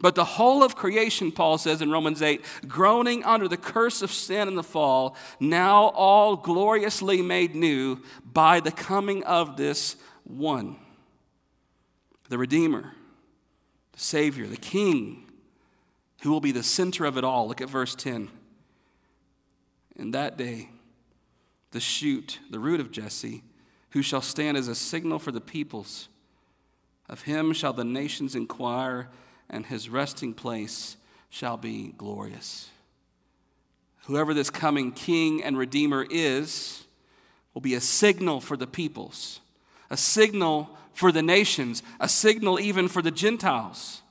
but 0.00 0.14
the 0.14 0.24
whole 0.24 0.62
of 0.62 0.76
creation, 0.76 1.32
Paul 1.32 1.58
says 1.58 1.80
in 1.80 1.90
Romans 1.90 2.20
8, 2.20 2.44
groaning 2.68 3.24
under 3.24 3.48
the 3.48 3.56
curse 3.56 4.02
of 4.02 4.10
sin 4.10 4.48
and 4.48 4.56
the 4.56 4.62
fall, 4.62 5.16
now 5.40 5.84
all 5.88 6.36
gloriously 6.36 7.22
made 7.22 7.54
new 7.54 8.02
by 8.24 8.60
the 8.60 8.72
coming 8.72 9.24
of 9.24 9.56
this 9.56 9.96
one 10.24 10.76
the 12.28 12.38
Redeemer, 12.38 12.92
the 13.92 14.00
Savior, 14.00 14.48
the 14.48 14.56
King, 14.56 15.30
who 16.22 16.32
will 16.32 16.40
be 16.40 16.50
the 16.50 16.64
center 16.64 17.04
of 17.04 17.16
it 17.16 17.22
all. 17.22 17.46
Look 17.46 17.60
at 17.60 17.70
verse 17.70 17.94
10. 17.94 18.28
In 19.94 20.10
that 20.10 20.36
day, 20.36 20.70
the 21.70 21.78
shoot, 21.78 22.40
the 22.50 22.58
root 22.58 22.80
of 22.80 22.90
Jesse, 22.90 23.44
who 23.90 24.02
shall 24.02 24.20
stand 24.20 24.56
as 24.56 24.66
a 24.66 24.74
signal 24.74 25.20
for 25.20 25.30
the 25.30 25.40
peoples, 25.40 26.08
of 27.08 27.22
him 27.22 27.52
shall 27.52 27.72
the 27.72 27.84
nations 27.84 28.34
inquire, 28.34 29.08
and 29.48 29.66
his 29.66 29.88
resting 29.88 30.34
place 30.34 30.96
shall 31.28 31.56
be 31.56 31.94
glorious. 31.96 32.70
Whoever 34.06 34.34
this 34.34 34.50
coming 34.50 34.92
king 34.92 35.42
and 35.42 35.58
redeemer 35.58 36.06
is, 36.08 36.84
will 37.54 37.62
be 37.62 37.74
a 37.74 37.80
signal 37.80 38.40
for 38.40 38.56
the 38.56 38.66
peoples, 38.66 39.40
a 39.90 39.96
signal 39.96 40.68
for 40.92 41.10
the 41.10 41.22
nations, 41.22 41.82
a 42.00 42.08
signal 42.08 42.60
even 42.60 42.88
for 42.88 43.02
the 43.02 43.10
Gentiles. 43.10 44.02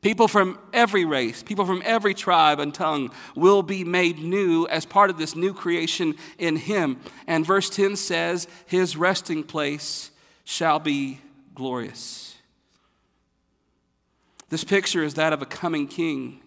People 0.00 0.26
from 0.26 0.58
every 0.72 1.04
race, 1.04 1.44
people 1.44 1.64
from 1.64 1.80
every 1.84 2.12
tribe 2.12 2.58
and 2.58 2.74
tongue 2.74 3.12
will 3.36 3.62
be 3.62 3.84
made 3.84 4.18
new 4.18 4.66
as 4.66 4.84
part 4.84 5.10
of 5.10 5.16
this 5.16 5.36
new 5.36 5.54
creation 5.54 6.16
in 6.38 6.56
Him. 6.56 6.98
And 7.28 7.46
verse 7.46 7.70
10 7.70 7.94
says, 7.94 8.48
His 8.66 8.96
resting 8.96 9.44
place 9.44 10.10
shall 10.44 10.80
be 10.80 11.20
glorious. 11.54 12.36
This 14.48 14.64
picture 14.64 15.02
is 15.02 15.14
that 15.14 15.32
of 15.32 15.42
a 15.42 15.46
coming 15.46 15.86
king 15.86 16.40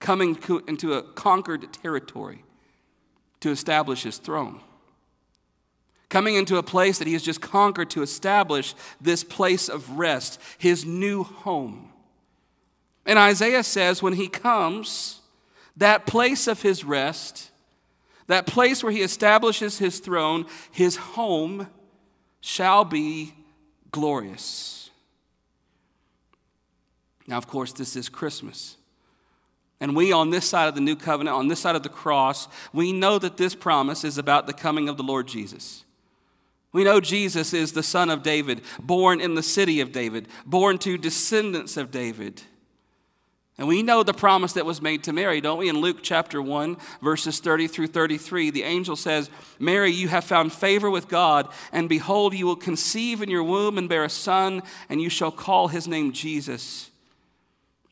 coming 0.00 0.38
into 0.66 0.94
a 0.94 1.02
conquered 1.02 1.72
territory 1.72 2.44
to 3.40 3.50
establish 3.50 4.02
his 4.02 4.18
throne 4.18 4.60
coming 6.14 6.36
into 6.36 6.58
a 6.58 6.62
place 6.62 6.98
that 6.98 7.08
he 7.08 7.12
has 7.12 7.24
just 7.24 7.40
conquered 7.40 7.90
to 7.90 8.00
establish 8.00 8.76
this 9.00 9.24
place 9.24 9.68
of 9.68 9.98
rest, 9.98 10.40
his 10.58 10.84
new 10.84 11.24
home. 11.24 11.90
And 13.04 13.18
Isaiah 13.18 13.64
says 13.64 14.00
when 14.00 14.12
he 14.12 14.28
comes, 14.28 15.22
that 15.76 16.06
place 16.06 16.46
of 16.46 16.62
his 16.62 16.84
rest, 16.84 17.50
that 18.28 18.46
place 18.46 18.80
where 18.80 18.92
he 18.92 19.02
establishes 19.02 19.78
his 19.78 19.98
throne, 19.98 20.46
his 20.70 20.94
home, 20.94 21.66
shall 22.40 22.84
be 22.84 23.34
glorious. 23.94 24.90
Now, 27.28 27.38
of 27.38 27.46
course, 27.46 27.72
this 27.72 27.94
is 27.94 28.08
Christmas. 28.08 28.76
And 29.80 29.94
we, 29.94 30.10
on 30.10 30.30
this 30.30 30.48
side 30.48 30.66
of 30.66 30.74
the 30.74 30.80
new 30.80 30.96
covenant, 30.96 31.36
on 31.36 31.46
this 31.46 31.60
side 31.60 31.76
of 31.76 31.84
the 31.84 31.88
cross, 31.88 32.48
we 32.72 32.92
know 32.92 33.20
that 33.20 33.36
this 33.36 33.54
promise 33.54 34.02
is 34.02 34.18
about 34.18 34.48
the 34.48 34.52
coming 34.52 34.88
of 34.88 34.96
the 34.96 35.04
Lord 35.04 35.28
Jesus. 35.28 35.84
We 36.72 36.82
know 36.82 36.98
Jesus 36.98 37.54
is 37.54 37.70
the 37.70 37.84
son 37.84 38.10
of 38.10 38.24
David, 38.24 38.62
born 38.80 39.20
in 39.20 39.36
the 39.36 39.44
city 39.44 39.80
of 39.80 39.92
David, 39.92 40.26
born 40.44 40.76
to 40.78 40.98
descendants 40.98 41.76
of 41.76 41.92
David. 41.92 42.42
And 43.56 43.68
we 43.68 43.84
know 43.84 44.02
the 44.02 44.12
promise 44.12 44.52
that 44.54 44.66
was 44.66 44.82
made 44.82 45.04
to 45.04 45.12
Mary, 45.12 45.40
don't 45.40 45.58
we? 45.58 45.68
In 45.68 45.80
Luke 45.80 45.98
chapter 46.02 46.42
1, 46.42 46.76
verses 47.00 47.38
30 47.38 47.68
through 47.68 47.86
33, 47.86 48.50
the 48.50 48.64
angel 48.64 48.96
says, 48.96 49.30
Mary, 49.60 49.92
you 49.92 50.08
have 50.08 50.24
found 50.24 50.52
favor 50.52 50.90
with 50.90 51.08
God, 51.08 51.48
and 51.70 51.88
behold, 51.88 52.34
you 52.34 52.46
will 52.46 52.56
conceive 52.56 53.22
in 53.22 53.30
your 53.30 53.44
womb 53.44 53.78
and 53.78 53.88
bear 53.88 54.02
a 54.02 54.10
son, 54.10 54.60
and 54.88 55.00
you 55.00 55.08
shall 55.08 55.30
call 55.30 55.68
his 55.68 55.86
name 55.86 56.12
Jesus. 56.12 56.90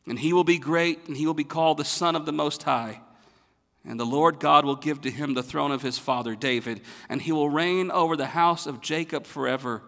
And 0.05 0.19
he 0.19 0.33
will 0.33 0.43
be 0.43 0.57
great, 0.57 1.07
and 1.07 1.15
he 1.15 1.25
will 1.25 1.33
be 1.33 1.45
called 1.45 1.77
the 1.77 1.85
Son 1.85 2.17
of 2.17 2.25
the 2.25 2.33
Most 2.33 2.63
High. 2.63 2.99
And 3.85 3.97
the 3.97 4.05
Lord 4.05 4.39
God 4.41 4.65
will 4.65 4.75
give 4.75 4.99
to 5.01 5.11
him 5.11 5.33
the 5.33 5.43
throne 5.43 5.71
of 5.71 5.81
his 5.81 5.97
father 5.97 6.35
David, 6.35 6.81
and 7.07 7.21
he 7.21 7.31
will 7.31 7.49
reign 7.49 7.89
over 7.89 8.17
the 8.17 8.27
house 8.27 8.67
of 8.67 8.81
Jacob 8.81 9.25
forever, 9.25 9.81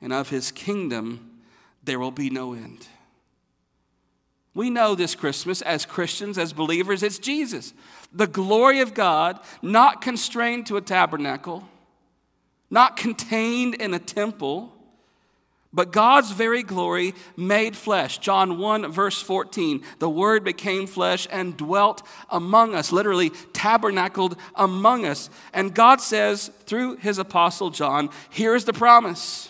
and 0.00 0.12
of 0.12 0.28
his 0.28 0.52
kingdom 0.52 1.40
there 1.82 1.98
will 1.98 2.12
be 2.12 2.30
no 2.30 2.52
end. 2.52 2.86
We 4.54 4.68
know 4.68 4.94
this 4.94 5.14
Christmas 5.14 5.62
as 5.62 5.86
Christians, 5.86 6.36
as 6.36 6.52
believers, 6.52 7.02
it's 7.02 7.18
Jesus. 7.18 7.72
The 8.12 8.26
glory 8.26 8.80
of 8.80 8.92
God, 8.92 9.40
not 9.62 10.02
constrained 10.02 10.66
to 10.66 10.76
a 10.76 10.82
tabernacle, 10.82 11.66
not 12.70 12.96
contained 12.96 13.74
in 13.74 13.94
a 13.94 13.98
temple 13.98 14.72
but 15.74 15.90
God's 15.90 16.30
very 16.32 16.62
glory 16.62 17.14
made 17.34 17.76
flesh. 17.76 18.18
John 18.18 18.58
1, 18.58 18.92
verse 18.92 19.22
14. 19.22 19.82
The 20.00 20.10
Word 20.10 20.44
became 20.44 20.86
flesh 20.86 21.26
and 21.30 21.56
dwelt 21.56 22.06
among 22.28 22.74
us, 22.74 22.92
literally 22.92 23.30
tabernacled 23.54 24.36
among 24.54 25.06
us. 25.06 25.30
And 25.54 25.74
God 25.74 26.02
says 26.02 26.50
through 26.66 26.96
his 26.96 27.18
apostle 27.18 27.70
John, 27.70 28.10
here's 28.28 28.66
the 28.66 28.74
promise. 28.74 29.48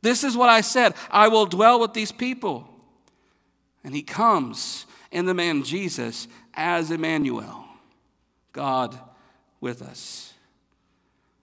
This 0.00 0.24
is 0.24 0.36
what 0.36 0.48
I 0.48 0.62
said 0.62 0.94
I 1.10 1.28
will 1.28 1.46
dwell 1.46 1.78
with 1.78 1.92
these 1.92 2.12
people. 2.12 2.66
And 3.84 3.94
he 3.94 4.02
comes 4.02 4.86
in 5.10 5.26
the 5.26 5.34
man 5.34 5.62
Jesus 5.62 6.28
as 6.54 6.90
Emmanuel, 6.90 7.64
God 8.52 8.98
with 9.60 9.82
us. 9.82 10.34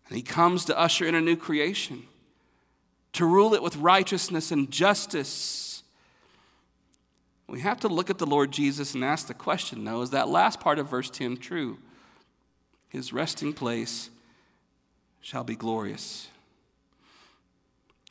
And 0.07 0.15
he 0.15 0.23
comes 0.23 0.65
to 0.65 0.77
usher 0.77 1.05
in 1.05 1.15
a 1.15 1.21
new 1.21 1.35
creation 1.35 2.03
to 3.13 3.25
rule 3.25 3.53
it 3.53 3.63
with 3.63 3.77
righteousness 3.77 4.51
and 4.51 4.69
justice. 4.69 5.83
We 7.47 7.61
have 7.61 7.79
to 7.79 7.87
look 7.87 8.09
at 8.09 8.17
the 8.17 8.25
Lord 8.25 8.51
Jesus 8.51 8.93
and 8.93 9.03
ask 9.03 9.27
the 9.27 9.33
question, 9.33 9.85
though, 9.85 10.01
is 10.01 10.09
that 10.09 10.27
last 10.27 10.59
part 10.59 10.79
of 10.79 10.89
verse 10.89 11.09
10 11.09 11.37
true? 11.37 11.79
His 12.89 13.13
resting 13.13 13.53
place 13.53 14.09
shall 15.21 15.43
be 15.43 15.55
glorious. 15.55 16.27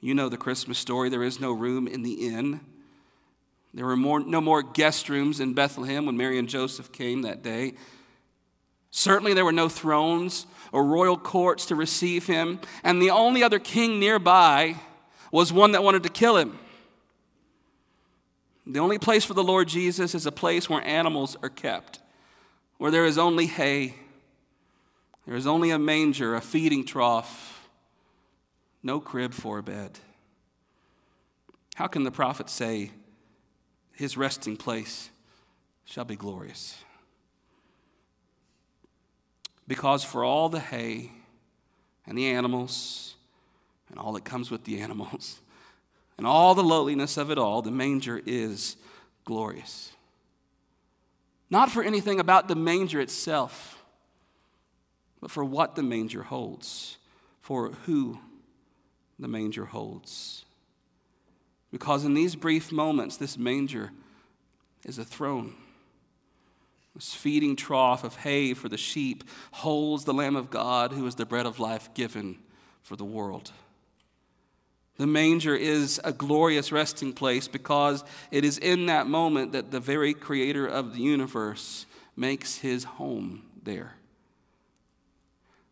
You 0.00 0.14
know 0.14 0.28
the 0.28 0.36
Christmas 0.36 0.78
story. 0.78 1.08
There 1.08 1.22
is 1.22 1.38
no 1.38 1.52
room 1.52 1.86
in 1.86 2.02
the 2.02 2.26
inn. 2.26 2.60
There 3.74 3.84
were 3.84 3.96
more, 3.96 4.20
no 4.20 4.40
more 4.40 4.62
guest 4.62 5.08
rooms 5.08 5.40
in 5.40 5.52
Bethlehem 5.52 6.06
when 6.06 6.16
Mary 6.16 6.38
and 6.38 6.48
Joseph 6.48 6.92
came 6.92 7.22
that 7.22 7.42
day. 7.42 7.74
Certainly, 8.92 9.34
there 9.34 9.44
were 9.44 9.50
no 9.50 9.68
thrones 9.68 10.46
or 10.70 10.84
royal 10.84 11.18
courts 11.18 11.66
to 11.66 11.74
receive 11.74 12.26
him, 12.28 12.60
and 12.84 13.02
the 13.02 13.10
only 13.10 13.42
other 13.42 13.58
king 13.58 13.98
nearby 13.98 14.76
was 15.32 15.52
one 15.52 15.72
that 15.72 15.82
wanted 15.82 16.04
to 16.04 16.08
kill 16.08 16.36
him. 16.36 16.56
The 18.64 18.78
only 18.78 18.98
place 18.98 19.24
for 19.24 19.34
the 19.34 19.42
Lord 19.42 19.66
Jesus 19.66 20.14
is 20.14 20.24
a 20.24 20.32
place 20.32 20.70
where 20.70 20.82
animals 20.86 21.36
are 21.42 21.48
kept, 21.48 21.98
where 22.78 22.92
there 22.92 23.04
is 23.04 23.18
only 23.18 23.46
hay, 23.46 23.96
there 25.26 25.34
is 25.34 25.46
only 25.46 25.70
a 25.70 25.78
manger, 25.78 26.36
a 26.36 26.40
feeding 26.40 26.84
trough, 26.84 27.68
no 28.84 29.00
crib 29.00 29.34
for 29.34 29.58
a 29.58 29.62
bed. 29.62 29.98
How 31.74 31.88
can 31.88 32.04
the 32.04 32.12
prophet 32.12 32.48
say 32.48 32.92
his 33.94 34.16
resting 34.16 34.56
place 34.56 35.10
shall 35.84 36.04
be 36.04 36.16
glorious? 36.16 36.76
Because 39.66 40.04
for 40.04 40.24
all 40.24 40.48
the 40.48 40.60
hay 40.60 41.12
and 42.06 42.18
the 42.18 42.26
animals 42.26 43.14
and 43.88 43.98
all 43.98 44.12
that 44.12 44.24
comes 44.24 44.50
with 44.50 44.64
the 44.64 44.80
animals 44.80 45.40
and 46.18 46.26
all 46.26 46.54
the 46.54 46.62
lowliness 46.62 47.16
of 47.16 47.30
it 47.30 47.38
all, 47.38 47.62
the 47.62 47.70
manger 47.70 48.20
is 48.26 48.76
glorious. 49.24 49.92
Not 51.50 51.70
for 51.70 51.82
anything 51.82 52.20
about 52.20 52.48
the 52.48 52.56
manger 52.56 53.00
itself, 53.00 53.82
but 55.20 55.30
for 55.30 55.44
what 55.44 55.76
the 55.76 55.82
manger 55.82 56.24
holds, 56.24 56.98
for 57.40 57.70
who 57.86 58.18
the 59.18 59.28
manger 59.28 59.66
holds. 59.66 60.43
Because 61.74 62.04
in 62.04 62.14
these 62.14 62.36
brief 62.36 62.70
moments, 62.70 63.16
this 63.16 63.36
manger 63.36 63.90
is 64.84 64.96
a 64.96 65.04
throne. 65.04 65.54
This 66.94 67.12
feeding 67.12 67.56
trough 67.56 68.04
of 68.04 68.14
hay 68.14 68.54
for 68.54 68.68
the 68.68 68.78
sheep 68.78 69.24
holds 69.50 70.04
the 70.04 70.14
Lamb 70.14 70.36
of 70.36 70.50
God, 70.50 70.92
who 70.92 71.04
is 71.04 71.16
the 71.16 71.26
bread 71.26 71.46
of 71.46 71.58
life 71.58 71.92
given 71.92 72.38
for 72.80 72.94
the 72.94 73.04
world. 73.04 73.50
The 74.98 75.08
manger 75.08 75.56
is 75.56 76.00
a 76.04 76.12
glorious 76.12 76.70
resting 76.70 77.12
place 77.12 77.48
because 77.48 78.04
it 78.30 78.44
is 78.44 78.56
in 78.58 78.86
that 78.86 79.08
moment 79.08 79.50
that 79.50 79.72
the 79.72 79.80
very 79.80 80.14
creator 80.14 80.68
of 80.68 80.94
the 80.94 81.00
universe 81.00 81.86
makes 82.14 82.58
his 82.58 82.84
home 82.84 83.46
there. 83.64 83.94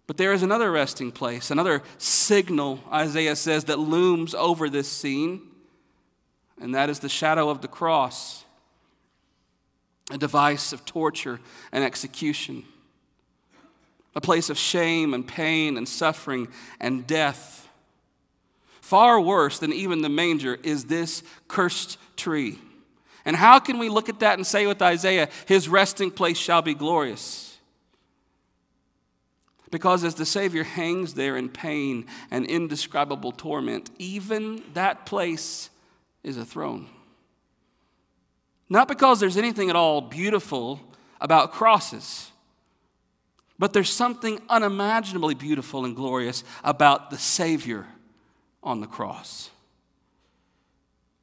But 0.09 0.17
there 0.17 0.33
is 0.33 0.43
another 0.43 0.73
resting 0.73 1.13
place, 1.13 1.53
another 1.53 1.81
signal, 1.97 2.81
Isaiah 2.93 3.37
says, 3.37 3.67
that 3.67 3.79
looms 3.79 4.35
over 4.35 4.69
this 4.69 4.89
scene, 4.89 5.43
and 6.63 6.75
that 6.75 6.89
is 6.89 7.01
the 7.01 7.09
shadow 7.09 7.51
of 7.51 7.61
the 7.61 7.69
cross, 7.69 8.45
a 10.11 10.17
device 10.17 10.73
of 10.73 10.85
torture 10.85 11.41
and 11.73 11.85
execution, 11.85 12.65
a 14.15 14.21
place 14.21 14.49
of 14.49 14.57
shame 14.57 15.13
and 15.13 15.27
pain 15.27 15.77
and 15.77 15.89
suffering 15.89 16.49
and 16.81 17.07
death 17.07 17.63
Far 18.93 19.19
worse 19.19 19.59
than 19.59 19.73
even 19.73 20.03
the 20.03 20.11
manger 20.11 20.59
is 20.63 20.85
this 20.85 21.23
cursed 21.49 21.97
tree. 22.15 22.59
And 23.25 23.35
how 23.35 23.59
can 23.59 23.79
we 23.79 23.89
look 23.89 24.11
at 24.11 24.21
that 24.21 24.37
and 24.37 24.47
say 24.47 24.67
with 24.67 24.83
Isaiah, 24.83 25.31
his 25.47 25.67
resting 25.67 26.11
place 26.11 26.37
shall 26.37 26.61
be 26.61 26.75
glorious? 26.75 27.57
Because 29.71 30.05
as 30.05 30.17
the 30.17 30.27
Savior 30.27 30.65
hangs 30.65 31.15
there 31.15 31.39
in 31.39 31.49
pain 31.49 32.05
and 32.31 32.45
indescribable 32.45 33.33
torment, 33.33 33.91
even 33.99 34.63
that 34.75 35.07
place 35.07 35.71
is 36.23 36.37
a 36.37 36.45
throne. 36.45 36.89
Not 38.69 38.89
because 38.89 39.21
there's 39.21 39.37
anything 39.37 39.71
at 39.71 39.77
all 39.77 40.01
beautiful 40.01 40.81
about 41.21 41.53
crosses, 41.53 42.31
but 43.59 43.73
there's 43.73 43.91
something 43.91 44.41
unimaginably 44.49 45.35
beautiful 45.35 45.85
and 45.85 45.95
glorious 45.95 46.43
about 46.65 47.11
the 47.11 47.19
Savior 47.19 47.87
on 48.63 48.81
the 48.81 48.87
cross. 48.87 49.51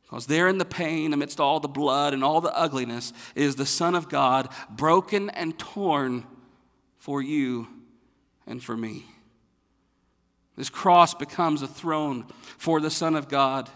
Because 0.03 0.25
there 0.25 0.47
in 0.47 0.57
the 0.57 0.65
pain, 0.65 1.13
amidst 1.13 1.39
all 1.39 1.59
the 1.59 1.67
blood 1.67 2.13
and 2.13 2.23
all 2.23 2.41
the 2.41 2.55
ugliness, 2.55 3.13
is 3.35 3.55
the 3.55 3.65
Son 3.65 3.93
of 3.93 4.09
God, 4.09 4.49
broken 4.69 5.29
and 5.31 5.57
torn 5.59 6.25
for 6.97 7.21
you 7.21 7.67
and 8.47 8.63
for 8.63 8.75
me. 8.75 9.05
This 10.55 10.69
cross 10.69 11.13
becomes 11.13 11.61
a 11.61 11.67
throne 11.67 12.25
for 12.57 12.81
the 12.81 12.89
Son 12.89 13.15
of 13.15 13.29
God, 13.29 13.69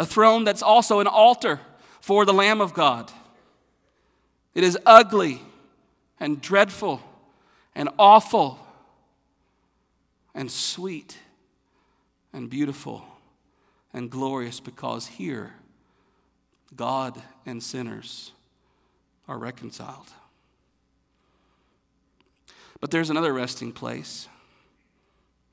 a 0.00 0.06
throne 0.06 0.44
that's 0.44 0.62
also 0.62 1.00
an 1.00 1.06
altar 1.06 1.60
for 2.00 2.24
the 2.24 2.32
Lamb 2.32 2.62
of 2.62 2.72
God. 2.72 3.12
It 4.54 4.64
is 4.64 4.78
ugly 4.86 5.42
and 6.18 6.40
dreadful 6.40 7.02
and 7.74 7.90
awful 7.98 8.58
and 10.34 10.50
sweet 10.50 11.18
and 12.32 12.48
beautiful 12.48 13.04
and 13.92 14.10
glorious 14.10 14.58
because 14.58 15.06
here, 15.06 15.52
God 16.74 17.20
and 17.44 17.62
sinners 17.62 18.32
are 19.28 19.36
reconciled. 19.36 20.08
But 22.80 22.90
there's 22.90 23.10
another 23.10 23.34
resting 23.34 23.70
place 23.70 24.28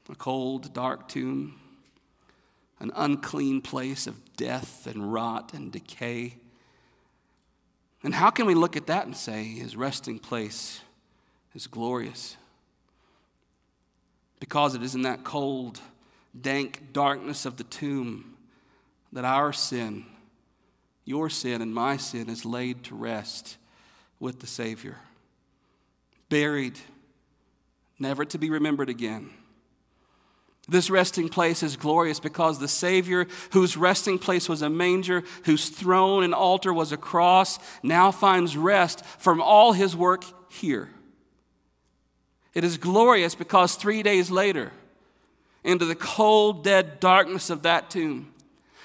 a 0.09 0.15
cold, 0.15 0.73
dark 0.73 1.09
tomb, 1.09 1.59
an 2.79 2.91
unclean 2.95 3.61
place 3.61 4.07
of 4.07 4.35
death 4.35 4.85
and 4.87 5.11
rot 5.11 5.53
and 5.53 5.71
decay. 5.71 6.35
And 8.03 8.13
how 8.13 8.29
can 8.29 8.45
we 8.45 8.53
look 8.53 8.77
at 8.77 8.87
that 8.87 9.05
and 9.05 9.15
say 9.15 9.43
his 9.43 9.75
resting 9.75 10.19
place 10.19 10.81
is 11.55 11.67
glorious? 11.67 12.37
Because 14.39 14.75
it 14.75 14.83
is 14.83 14.93
in 14.93 15.01
that 15.01 15.23
cold, 15.23 15.81
dank 16.39 16.93
darkness 16.93 17.45
of 17.45 17.57
the 17.57 17.63
tomb 17.63 18.35
that 19.11 19.25
our 19.25 19.51
sin, 19.51 20.05
your 21.05 21.29
sin, 21.29 21.61
and 21.61 21.73
my 21.73 21.97
sin 21.97 22.29
is 22.29 22.45
laid 22.45 22.83
to 22.83 22.95
rest 22.95 23.57
with 24.19 24.39
the 24.39 24.47
Savior. 24.47 24.97
Buried, 26.29 26.77
never 27.97 28.25
to 28.25 28.37
be 28.37 28.49
remembered 28.49 28.89
again. 28.89 29.31
This 30.69 30.89
resting 30.89 31.29
place 31.29 31.63
is 31.63 31.77
glorious 31.77 32.19
because 32.19 32.59
the 32.59 32.67
Savior, 32.67 33.27
whose 33.51 33.77
resting 33.77 34.19
place 34.19 34.49
was 34.49 34.61
a 34.61 34.69
manger, 34.69 35.23
whose 35.45 35.69
throne 35.69 36.23
and 36.23 36.33
altar 36.33 36.73
was 36.73 36.91
a 36.91 36.97
cross, 36.97 37.57
now 37.83 38.11
finds 38.11 38.57
rest 38.57 39.05
from 39.17 39.41
all 39.41 39.71
his 39.71 39.95
work 39.95 40.25
here. 40.51 40.89
It 42.53 42.63
is 42.63 42.77
glorious 42.77 43.33
because 43.33 43.75
three 43.75 44.03
days 44.03 44.29
later, 44.29 44.71
into 45.63 45.85
the 45.85 45.95
cold, 45.95 46.63
dead 46.63 46.99
darkness 46.99 47.49
of 47.49 47.63
that 47.63 47.89
tomb. 47.89 48.33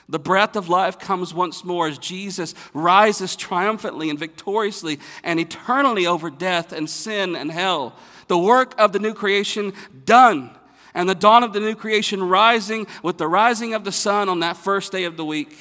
The 0.08 0.18
breath 0.18 0.56
of 0.56 0.68
life 0.68 0.98
comes 0.98 1.32
once 1.32 1.64
more 1.64 1.86
as 1.88 1.96
Jesus 1.96 2.54
rises 2.74 3.34
triumphantly 3.34 4.10
and 4.10 4.18
victoriously 4.18 5.00
and 5.24 5.40
eternally 5.40 6.06
over 6.06 6.28
death 6.28 6.72
and 6.72 6.90
sin 6.90 7.34
and 7.34 7.50
hell. 7.50 7.96
The 8.26 8.36
work 8.36 8.74
of 8.78 8.92
the 8.92 8.98
new 8.98 9.14
creation 9.14 9.72
done, 10.04 10.50
and 10.94 11.08
the 11.08 11.14
dawn 11.14 11.42
of 11.42 11.52
the 11.52 11.60
new 11.60 11.74
creation 11.74 12.22
rising 12.22 12.86
with 13.02 13.18
the 13.18 13.28
rising 13.28 13.74
of 13.74 13.84
the 13.84 13.92
sun 13.92 14.28
on 14.28 14.40
that 14.40 14.56
first 14.56 14.92
day 14.92 15.04
of 15.04 15.16
the 15.16 15.24
week. 15.24 15.56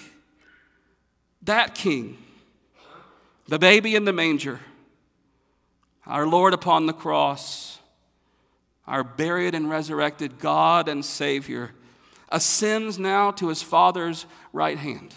That 1.43 1.73
King, 1.73 2.17
the 3.47 3.59
baby 3.59 3.95
in 3.95 4.05
the 4.05 4.13
manger, 4.13 4.59
our 6.05 6.27
Lord 6.27 6.53
upon 6.53 6.85
the 6.85 6.93
cross, 6.93 7.79
our 8.87 9.03
buried 9.03 9.55
and 9.55 9.69
resurrected 9.69 10.39
God 10.39 10.87
and 10.87 11.05
Savior, 11.05 11.71
ascends 12.29 12.99
now 12.99 13.31
to 13.31 13.49
his 13.49 13.61
Father's 13.61 14.25
right 14.53 14.77
hand, 14.77 15.13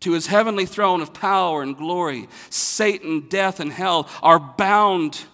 to 0.00 0.12
his 0.12 0.28
heavenly 0.28 0.66
throne 0.66 1.00
of 1.00 1.14
power 1.14 1.62
and 1.62 1.76
glory. 1.76 2.28
Satan, 2.50 3.26
death, 3.28 3.58
and 3.60 3.72
hell 3.72 4.08
are 4.22 4.38
bound 4.38 5.24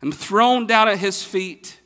and 0.00 0.14
thrown 0.14 0.66
down 0.66 0.88
at 0.88 0.98
his 0.98 1.22
feet. 1.22 1.80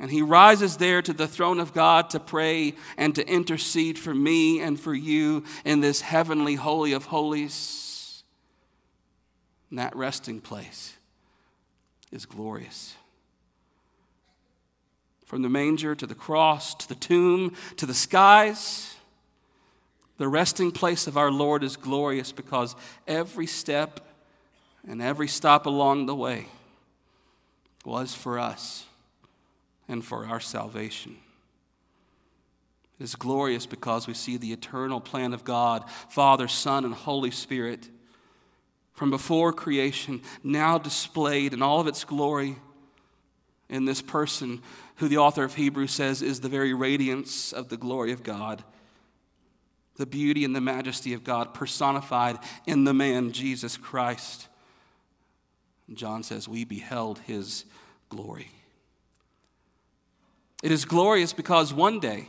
And 0.00 0.10
he 0.10 0.22
rises 0.22 0.78
there 0.78 1.02
to 1.02 1.12
the 1.12 1.28
throne 1.28 1.60
of 1.60 1.74
God 1.74 2.08
to 2.10 2.18
pray 2.18 2.74
and 2.96 3.14
to 3.14 3.28
intercede 3.28 3.98
for 3.98 4.14
me 4.14 4.58
and 4.60 4.80
for 4.80 4.94
you 4.94 5.44
in 5.62 5.80
this 5.80 6.00
heavenly 6.00 6.54
holy 6.54 6.94
of 6.94 7.04
holies. 7.04 8.24
And 9.68 9.78
that 9.78 9.94
resting 9.94 10.40
place 10.40 10.96
is 12.10 12.24
glorious. 12.24 12.96
From 15.26 15.42
the 15.42 15.50
manger 15.50 15.94
to 15.94 16.06
the 16.06 16.14
cross 16.14 16.74
to 16.76 16.88
the 16.88 16.94
tomb 16.94 17.54
to 17.76 17.84
the 17.84 17.94
skies, 17.94 18.96
the 20.16 20.28
resting 20.28 20.72
place 20.72 21.06
of 21.06 21.18
our 21.18 21.30
Lord 21.30 21.62
is 21.62 21.76
glorious 21.76 22.32
because 22.32 22.74
every 23.06 23.46
step 23.46 24.00
and 24.88 25.02
every 25.02 25.28
stop 25.28 25.66
along 25.66 26.06
the 26.06 26.16
way 26.16 26.46
was 27.84 28.14
for 28.14 28.38
us 28.38 28.86
and 29.90 30.04
for 30.04 30.24
our 30.26 30.40
salvation. 30.40 31.16
It 32.98 33.04
is 33.04 33.16
glorious 33.16 33.66
because 33.66 34.06
we 34.06 34.14
see 34.14 34.36
the 34.36 34.52
eternal 34.52 35.00
plan 35.00 35.34
of 35.34 35.42
God, 35.44 35.84
Father, 36.08 36.48
Son, 36.48 36.84
and 36.84 36.94
Holy 36.94 37.30
Spirit, 37.30 37.88
from 38.92 39.10
before 39.10 39.52
creation, 39.52 40.22
now 40.44 40.78
displayed 40.78 41.52
in 41.52 41.62
all 41.62 41.80
of 41.80 41.86
its 41.86 42.04
glory 42.04 42.56
in 43.68 43.84
this 43.84 44.02
person 44.02 44.60
who 44.96 45.08
the 45.08 45.16
author 45.16 45.44
of 45.44 45.54
Hebrews 45.54 45.92
says 45.92 46.20
is 46.20 46.40
the 46.40 46.48
very 46.48 46.74
radiance 46.74 47.52
of 47.52 47.68
the 47.68 47.76
glory 47.76 48.12
of 48.12 48.22
God. 48.22 48.62
the 49.96 50.06
beauty 50.06 50.46
and 50.46 50.56
the 50.56 50.62
majesty 50.62 51.12
of 51.12 51.24
God 51.24 51.52
personified 51.52 52.38
in 52.66 52.84
the 52.84 52.94
man 52.94 53.32
Jesus 53.32 53.76
Christ. 53.76 54.48
John 55.92 56.22
says, 56.22 56.48
We 56.48 56.64
beheld 56.64 57.18
his 57.20 57.66
glory. 58.08 58.50
It 60.62 60.70
is 60.70 60.84
glorious 60.84 61.32
because 61.32 61.72
one 61.72 62.00
day, 62.00 62.28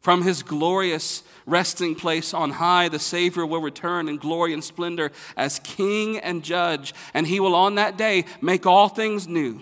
from 0.00 0.22
his 0.22 0.42
glorious 0.42 1.22
resting 1.46 1.94
place 1.94 2.34
on 2.34 2.50
high, 2.50 2.88
the 2.88 2.98
Savior 2.98 3.46
will 3.46 3.60
return 3.60 4.08
in 4.08 4.16
glory 4.16 4.52
and 4.52 4.62
splendor 4.62 5.12
as 5.36 5.60
King 5.60 6.18
and 6.18 6.42
Judge, 6.42 6.92
and 7.14 7.26
he 7.26 7.40
will 7.40 7.54
on 7.54 7.76
that 7.76 7.96
day 7.96 8.24
make 8.40 8.66
all 8.66 8.88
things 8.88 9.28
new. 9.28 9.60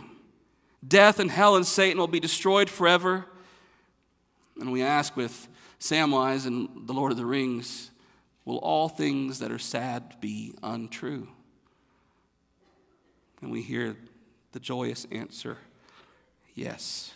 Death 0.86 1.20
and 1.20 1.30
hell 1.30 1.56
and 1.56 1.66
Satan 1.66 1.98
will 1.98 2.08
be 2.08 2.20
destroyed 2.20 2.70
forever. 2.70 3.26
And 4.58 4.72
we 4.72 4.82
ask 4.82 5.14
with 5.16 5.46
Samwise 5.78 6.46
and 6.46 6.86
the 6.86 6.94
Lord 6.94 7.12
of 7.12 7.18
the 7.18 7.26
Rings, 7.26 7.90
will 8.44 8.58
all 8.58 8.88
things 8.88 9.38
that 9.38 9.52
are 9.52 9.58
sad 9.58 10.16
be 10.20 10.54
untrue? 10.62 11.28
And 13.42 13.50
we 13.50 13.62
hear 13.62 13.96
the 14.52 14.60
joyous 14.60 15.06
answer, 15.10 15.58
yes. 16.54 17.12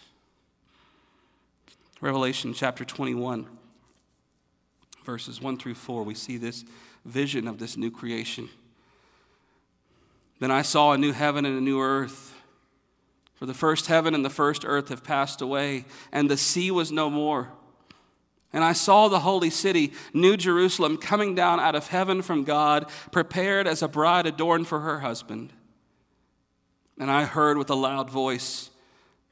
Revelation 2.00 2.52
chapter 2.52 2.84
21, 2.84 3.46
verses 5.04 5.40
1 5.40 5.58
through 5.58 5.74
4, 5.74 6.02
we 6.02 6.14
see 6.14 6.36
this 6.36 6.64
vision 7.04 7.46
of 7.46 7.58
this 7.58 7.76
new 7.76 7.90
creation. 7.90 8.48
Then 10.40 10.50
I 10.50 10.62
saw 10.62 10.92
a 10.92 10.98
new 10.98 11.12
heaven 11.12 11.46
and 11.46 11.56
a 11.56 11.60
new 11.60 11.80
earth. 11.80 12.34
For 13.34 13.46
the 13.46 13.54
first 13.54 13.86
heaven 13.86 14.14
and 14.14 14.24
the 14.24 14.30
first 14.30 14.64
earth 14.66 14.88
have 14.88 15.04
passed 15.04 15.40
away, 15.40 15.86
and 16.12 16.28
the 16.30 16.36
sea 16.36 16.70
was 16.70 16.92
no 16.92 17.08
more. 17.08 17.52
And 18.52 18.62
I 18.62 18.72
saw 18.72 19.08
the 19.08 19.20
holy 19.20 19.50
city, 19.50 19.92
New 20.12 20.36
Jerusalem, 20.36 20.96
coming 20.96 21.34
down 21.34 21.58
out 21.58 21.74
of 21.74 21.88
heaven 21.88 22.22
from 22.22 22.44
God, 22.44 22.88
prepared 23.10 23.66
as 23.66 23.82
a 23.82 23.88
bride 23.88 24.26
adorned 24.26 24.68
for 24.68 24.80
her 24.80 25.00
husband. 25.00 25.52
And 26.98 27.10
I 27.10 27.24
heard 27.24 27.58
with 27.58 27.70
a 27.70 27.74
loud 27.74 28.10
voice 28.10 28.70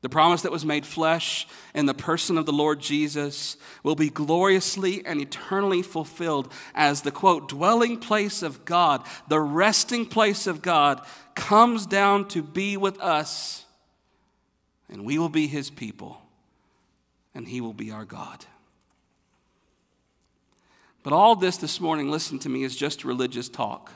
the 0.00 0.08
promise 0.08 0.42
that 0.42 0.52
was 0.52 0.64
made 0.64 0.86
flesh 0.86 1.46
in 1.74 1.86
the 1.86 1.94
person 1.94 2.38
of 2.38 2.46
the 2.46 2.52
Lord 2.52 2.80
Jesus 2.80 3.56
will 3.82 3.96
be 3.96 4.10
gloriously 4.10 5.04
and 5.04 5.20
eternally 5.20 5.82
fulfilled 5.82 6.52
as 6.74 7.02
the 7.02 7.10
quote, 7.10 7.48
dwelling 7.48 7.98
place 7.98 8.42
of 8.42 8.64
God, 8.64 9.04
the 9.28 9.40
resting 9.40 10.06
place 10.06 10.46
of 10.46 10.62
God, 10.62 11.04
comes 11.34 11.84
down 11.84 12.28
to 12.28 12.42
be 12.42 12.76
with 12.76 13.00
us, 13.00 13.64
and 14.88 15.04
we 15.04 15.18
will 15.18 15.28
be 15.28 15.48
his 15.48 15.68
people, 15.68 16.22
and 17.34 17.48
he 17.48 17.60
will 17.60 17.74
be 17.74 17.90
our 17.90 18.04
God. 18.04 18.44
But 21.02 21.12
all 21.12 21.34
this 21.34 21.56
this 21.56 21.80
morning, 21.80 22.10
listen 22.10 22.38
to 22.40 22.48
me, 22.48 22.62
is 22.62 22.76
just 22.76 23.04
religious 23.04 23.48
talk. 23.48 23.92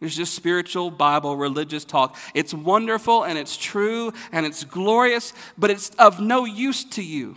It's 0.00 0.16
just 0.16 0.34
spiritual, 0.34 0.90
Bible, 0.90 1.36
religious 1.36 1.84
talk. 1.84 2.16
It's 2.34 2.52
wonderful 2.52 3.24
and 3.24 3.38
it's 3.38 3.56
true 3.56 4.12
and 4.32 4.44
it's 4.44 4.64
glorious, 4.64 5.32
but 5.56 5.70
it's 5.70 5.90
of 5.90 6.20
no 6.20 6.44
use 6.44 6.84
to 6.84 7.02
you 7.02 7.36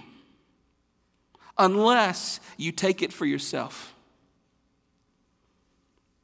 unless 1.57 2.39
you 2.57 2.71
take 2.71 3.01
it 3.01 3.13
for 3.13 3.25
yourself. 3.25 3.93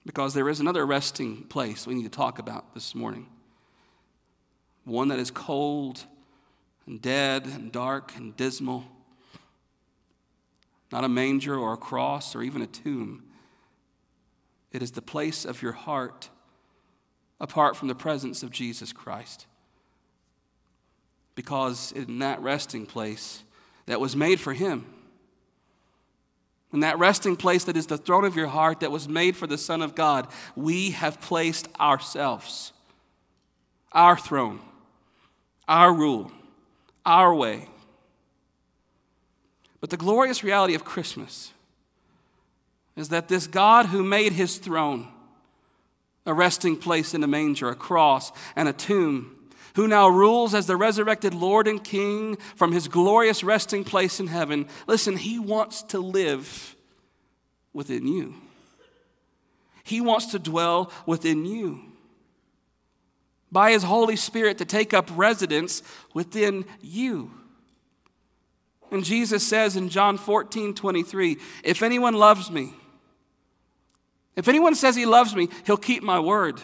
Because 0.06 0.34
there 0.34 0.50
is 0.50 0.60
another 0.60 0.86
resting 0.86 1.44
place 1.44 1.88
we 1.88 1.96
need 1.96 2.04
to 2.04 2.10
talk 2.10 2.40
about 2.40 2.74
this 2.74 2.94
morning. 2.94 3.28
One 4.84 5.08
that 5.08 5.20
is 5.20 5.32
cold 5.32 6.04
and 6.86 7.02
dead 7.02 7.46
and 7.46 7.72
dark 7.72 8.16
and 8.18 8.36
dismal. 8.36 8.84
Not 10.92 11.06
a 11.06 11.10
manger 11.10 11.56
or 11.56 11.74
a 11.74 11.78
cross 11.78 12.36
or 12.36 12.44
even 12.44 12.62
a 12.62 12.68
tomb. 12.68 13.24
It 14.74 14.82
is 14.82 14.92
the 14.92 15.02
place 15.02 15.46
of 15.46 15.62
your 15.62 15.72
heart 15.72 16.30
apart 17.40 17.78
from 17.78 17.88
the 17.88 17.96
presence 17.96 18.44
of 18.44 18.52
Jesus 18.52 18.92
Christ. 18.92 19.46
Because 21.36 21.92
in 21.92 22.20
that 22.20 22.42
resting 22.42 22.86
place 22.86 23.44
that 23.86 24.02
was 24.02 24.16
made 24.16 24.40
for 24.40 24.54
Him, 24.54 24.86
in 26.74 26.80
that 26.80 26.98
resting 26.98 27.36
place 27.36 27.64
that 27.66 27.78
is 27.78 27.86
the 27.86 27.98
throne 28.00 28.26
of 28.26 28.36
your 28.36 28.48
heart 28.48 28.80
that 28.80 28.92
was 28.92 29.08
made 29.08 29.38
for 29.38 29.46
the 29.46 29.60
Son 29.60 29.84
of 29.84 29.94
God, 29.94 30.28
we 30.56 30.90
have 30.92 31.22
placed 31.22 31.68
ourselves, 31.80 32.74
our 33.92 34.18
throne, 34.18 34.60
our 35.68 35.94
rule, 35.94 36.32
our 37.06 37.34
way. 37.34 37.70
But 39.80 39.92
the 39.92 39.98
glorious 39.98 40.44
reality 40.44 40.74
of 40.74 40.84
Christmas 40.84 41.53
is 42.96 43.10
that 43.10 43.28
this 43.28 43.48
God 43.48 43.88
who 43.88 44.04
made 44.04 44.34
his 44.34 44.58
throne, 44.58 45.08
a 46.26 46.34
resting 46.34 46.78
place 46.78 47.14
in 47.14 47.24
a 47.24 47.28
manger, 47.28 47.70
a 47.70 47.76
cross, 47.76 48.32
and 48.56 48.70
a 48.70 48.74
tomb, 48.74 49.36
who 49.76 49.88
now 49.88 50.08
rules 50.08 50.54
as 50.54 50.68
the 50.68 50.78
resurrected 50.78 51.34
Lord 51.34 51.68
and 51.68 51.84
King 51.84 52.38
from 52.56 52.72
his 52.72 52.88
glorious 52.88 53.44
resting 53.44 53.84
place 53.84 54.20
in 54.20 54.28
heaven. 54.28 54.68
Listen, 54.88 55.18
he 55.18 55.40
wants 55.40 55.82
to 55.84 56.00
live 56.00 56.76
within 57.74 58.08
you. 58.08 58.36
He 59.84 60.00
wants 60.00 60.28
to 60.28 60.40
dwell 60.40 60.92
within 61.06 61.46
you. 61.46 61.82
By 63.52 63.72
his 63.72 63.84
Holy 63.84 64.16
Spirit 64.16 64.60
to 64.60 64.66
take 64.66 64.94
up 64.94 65.10
residence 65.16 65.82
within 66.14 66.66
you. 66.82 67.32
And 68.92 69.04
Jesus 69.04 69.46
says 69.46 69.76
in 69.76 69.90
John 69.90 70.18
14, 70.18 70.76
23, 70.76 71.38
if 71.64 71.82
anyone 71.82 72.14
loves 72.14 72.52
me, 72.52 72.74
if 74.36 74.48
anyone 74.48 74.76
says 74.76 74.96
he 74.96 75.06
loves 75.06 75.36
me, 75.36 75.50
he'll 75.66 75.78
keep 75.78 76.04
my 76.04 76.20
word, 76.20 76.62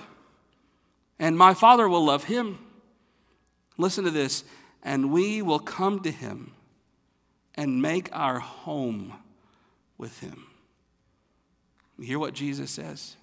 and 1.20 1.38
my 1.38 1.54
Father 1.54 1.88
will 1.88 2.04
love 2.04 2.26
him. 2.26 2.60
Listen 3.78 4.04
to 4.06 4.12
this, 4.12 4.44
and 4.84 5.12
we 5.12 5.42
will 5.42 5.60
come 5.60 6.00
to 6.02 6.12
him 6.12 6.52
and 7.56 7.82
make 7.82 8.10
our 8.12 8.40
home 8.40 9.14
with 9.98 10.20
him. 10.20 10.46
You 11.98 12.06
hear 12.06 12.20
what 12.20 12.34
Jesus 12.34 12.72
says? 12.72 13.18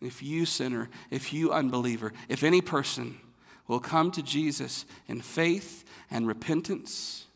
If 0.00 0.22
you, 0.22 0.46
sinner, 0.46 0.88
if 1.10 1.32
you, 1.32 1.52
unbeliever, 1.52 2.12
if 2.28 2.42
any 2.42 2.60
person 2.60 3.18
will 3.66 3.80
come 3.80 4.10
to 4.12 4.22
Jesus 4.22 4.86
in 5.06 5.20
faith 5.20 5.84
and 6.10 6.26
repentance, 6.26 7.26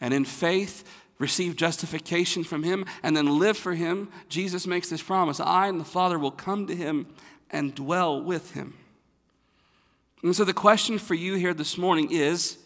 and 0.00 0.12
in 0.12 0.24
faith, 0.24 0.84
receive 1.18 1.56
justification 1.56 2.44
from 2.44 2.62
Him, 2.62 2.84
and 3.02 3.16
then 3.16 3.38
live 3.38 3.56
for 3.56 3.74
Him, 3.74 4.08
Jesus 4.28 4.66
makes 4.66 4.90
this 4.90 5.02
promise 5.02 5.40
I 5.40 5.68
and 5.68 5.80
the 5.80 5.84
Father 5.84 6.18
will 6.18 6.30
come 6.30 6.66
to 6.66 6.74
Him 6.74 7.06
and 7.50 7.74
dwell 7.74 8.20
with 8.20 8.52
Him. 8.52 8.74
And 10.22 10.34
so 10.34 10.44
the 10.44 10.54
question 10.54 10.98
for 10.98 11.14
you 11.14 11.34
here 11.34 11.54
this 11.54 11.76
morning 11.76 12.10
is 12.10 12.58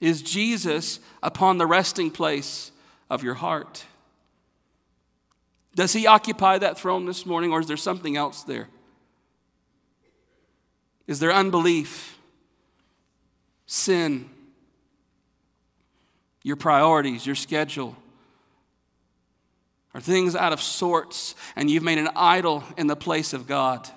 Is 0.00 0.22
Jesus 0.22 1.00
upon 1.22 1.58
the 1.58 1.66
resting 1.66 2.10
place 2.10 2.72
of 3.08 3.22
your 3.22 3.34
heart? 3.34 3.84
Does 5.74 5.92
He 5.92 6.06
occupy 6.06 6.58
that 6.58 6.78
throne 6.78 7.06
this 7.06 7.24
morning, 7.24 7.52
or 7.52 7.60
is 7.60 7.66
there 7.66 7.76
something 7.76 8.16
else 8.16 8.42
there? 8.42 8.68
Is 11.06 11.18
there 11.18 11.32
unbelief, 11.32 12.18
sin? 13.66 14.29
Your 16.42 16.56
priorities, 16.56 17.26
your 17.26 17.34
schedule? 17.34 17.96
Are 19.94 20.00
things 20.00 20.36
out 20.36 20.52
of 20.52 20.60
sorts 20.60 21.34
and 21.56 21.70
you've 21.70 21.82
made 21.82 21.98
an 21.98 22.10
idol 22.14 22.64
in 22.76 22.86
the 22.86 22.96
place 22.96 23.32
of 23.32 23.46
God? 23.46 23.88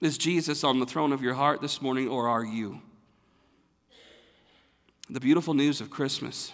Is 0.00 0.18
Jesus 0.18 0.64
on 0.64 0.80
the 0.80 0.86
throne 0.86 1.12
of 1.12 1.22
your 1.22 1.34
heart 1.34 1.62
this 1.62 1.80
morning, 1.80 2.08
or 2.08 2.28
are 2.28 2.44
you? 2.44 2.82
The 5.08 5.20
beautiful 5.20 5.54
news 5.54 5.80
of 5.80 5.90
Christmas 5.90 6.52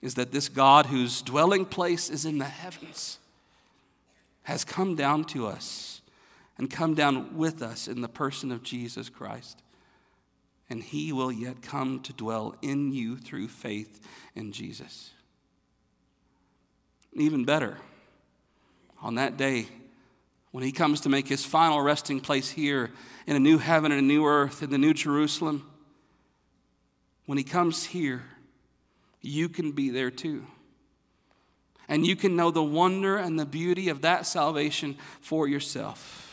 is 0.00 0.14
that 0.14 0.32
this 0.32 0.48
God, 0.48 0.86
whose 0.86 1.22
dwelling 1.22 1.64
place 1.64 2.10
is 2.10 2.24
in 2.24 2.38
the 2.38 2.44
heavens, 2.44 3.18
has 4.42 4.64
come 4.64 4.96
down 4.96 5.24
to 5.24 5.46
us 5.46 6.02
and 6.58 6.68
come 6.68 6.94
down 6.94 7.36
with 7.36 7.62
us 7.62 7.86
in 7.86 8.00
the 8.00 8.08
person 8.08 8.50
of 8.50 8.62
Jesus 8.62 9.08
Christ 9.08 9.62
and 10.72 10.82
he 10.82 11.12
will 11.12 11.30
yet 11.30 11.60
come 11.60 12.00
to 12.00 12.14
dwell 12.14 12.54
in 12.62 12.94
you 12.94 13.18
through 13.18 13.46
faith 13.46 14.00
in 14.34 14.52
Jesus. 14.52 15.10
Even 17.12 17.44
better, 17.44 17.76
on 19.02 19.16
that 19.16 19.36
day, 19.36 19.66
when 20.50 20.64
he 20.64 20.72
comes 20.72 21.02
to 21.02 21.10
make 21.10 21.28
his 21.28 21.44
final 21.44 21.82
resting 21.82 22.20
place 22.20 22.48
here 22.48 22.90
in 23.26 23.36
a 23.36 23.38
new 23.38 23.58
heaven 23.58 23.92
and 23.92 24.00
a 24.00 24.04
new 24.04 24.24
earth 24.24 24.62
in 24.62 24.70
the 24.70 24.78
new 24.78 24.94
Jerusalem, 24.94 25.70
when 27.26 27.36
he 27.36 27.44
comes 27.44 27.84
here, 27.84 28.22
you 29.20 29.50
can 29.50 29.72
be 29.72 29.90
there 29.90 30.10
too. 30.10 30.46
And 31.86 32.06
you 32.06 32.16
can 32.16 32.34
know 32.34 32.50
the 32.50 32.64
wonder 32.64 33.18
and 33.18 33.38
the 33.38 33.44
beauty 33.44 33.90
of 33.90 34.00
that 34.00 34.24
salvation 34.24 34.96
for 35.20 35.46
yourself. 35.46 36.31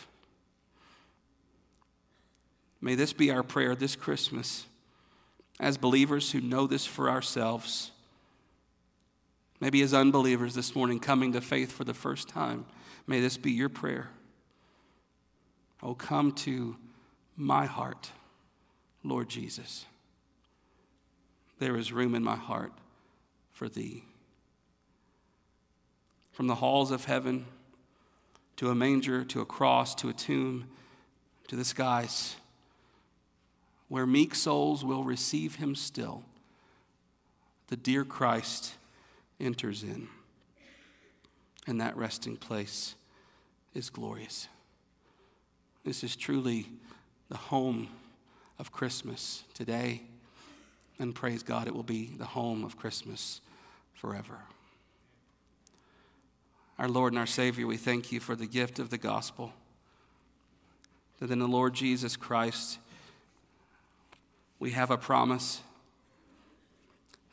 May 2.81 2.95
this 2.95 3.13
be 3.13 3.31
our 3.31 3.43
prayer 3.43 3.75
this 3.75 3.95
Christmas 3.95 4.65
as 5.59 5.77
believers 5.77 6.31
who 6.31 6.39
know 6.39 6.67
this 6.67 6.85
for 6.85 7.09
ourselves. 7.09 7.91
Maybe 9.59 9.81
as 9.81 9.93
unbelievers 9.93 10.53
this 10.53 10.75
morning 10.75 10.99
coming 10.99 11.33
to 11.33 11.41
faith 11.41 11.71
for 11.71 11.83
the 11.83 11.93
first 11.93 12.29
time. 12.29 12.65
May 13.07 13.19
this 13.19 13.37
be 13.37 13.51
your 13.51 13.69
prayer. 13.69 14.09
Oh, 15.83 15.93
come 15.93 16.31
to 16.33 16.77
my 17.35 17.65
heart, 17.65 18.11
Lord 19.03 19.29
Jesus. 19.29 19.85
There 21.59 21.75
is 21.75 21.91
room 21.91 22.15
in 22.15 22.23
my 22.23 22.35
heart 22.35 22.71
for 23.51 23.67
thee. 23.67 24.05
From 26.31 26.47
the 26.47 26.55
halls 26.55 26.91
of 26.91 27.05
heaven 27.05 27.45
to 28.55 28.69
a 28.69 28.75
manger, 28.75 29.25
to 29.25 29.41
a 29.41 29.45
cross, 29.45 29.93
to 29.95 30.09
a 30.09 30.13
tomb, 30.13 30.69
to 31.47 31.55
the 31.57 31.65
skies, 31.65 32.35
where 33.89 34.05
meek 34.05 34.35
souls 34.35 34.85
will 34.85 35.03
receive 35.03 35.55
him 35.55 35.75
still, 35.75 36.23
the 37.67 37.75
dear 37.75 38.05
Christ 38.05 38.75
enters 39.39 39.83
in. 39.83 40.07
And 41.67 41.81
that 41.81 41.97
resting 41.97 42.37
place 42.37 42.95
is 43.73 43.89
glorious. 43.89 44.47
This 45.83 46.03
is 46.03 46.15
truly 46.15 46.67
the 47.29 47.37
home 47.37 47.89
of 48.57 48.71
Christmas 48.71 49.43
today. 49.53 50.01
And 50.99 51.15
praise 51.15 51.43
God, 51.43 51.67
it 51.67 51.75
will 51.75 51.83
be 51.83 52.11
the 52.17 52.25
home 52.25 52.63
of 52.63 52.77
Christmas 52.77 53.41
forever. 53.93 54.39
Our 56.77 56.87
Lord 56.87 57.13
and 57.13 57.19
our 57.19 57.27
Savior, 57.27 57.67
we 57.67 57.77
thank 57.77 58.11
you 58.11 58.19
for 58.19 58.35
the 58.35 58.47
gift 58.47 58.79
of 58.79 58.89
the 58.89 58.97
gospel. 58.97 59.53
That 61.19 61.31
in 61.31 61.39
the 61.39 61.47
Lord 61.47 61.73
Jesus 61.73 62.15
Christ, 62.15 62.79
we 64.59 64.71
have 64.71 64.91
a 64.91 64.97
promise 64.97 65.61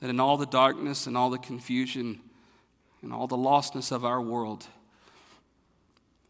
that 0.01 0.11
in 0.11 0.21
all 0.21 0.37
the 0.37 0.47
darkness 0.47 1.07
and 1.07 1.17
all 1.17 1.31
the 1.31 1.39
confusion 1.39 2.21
and 3.03 3.13
all 3.13 3.27
the 3.27 3.37
lostness 3.37 3.91
of 3.91 4.05
our 4.05 4.21
world, 4.21 4.67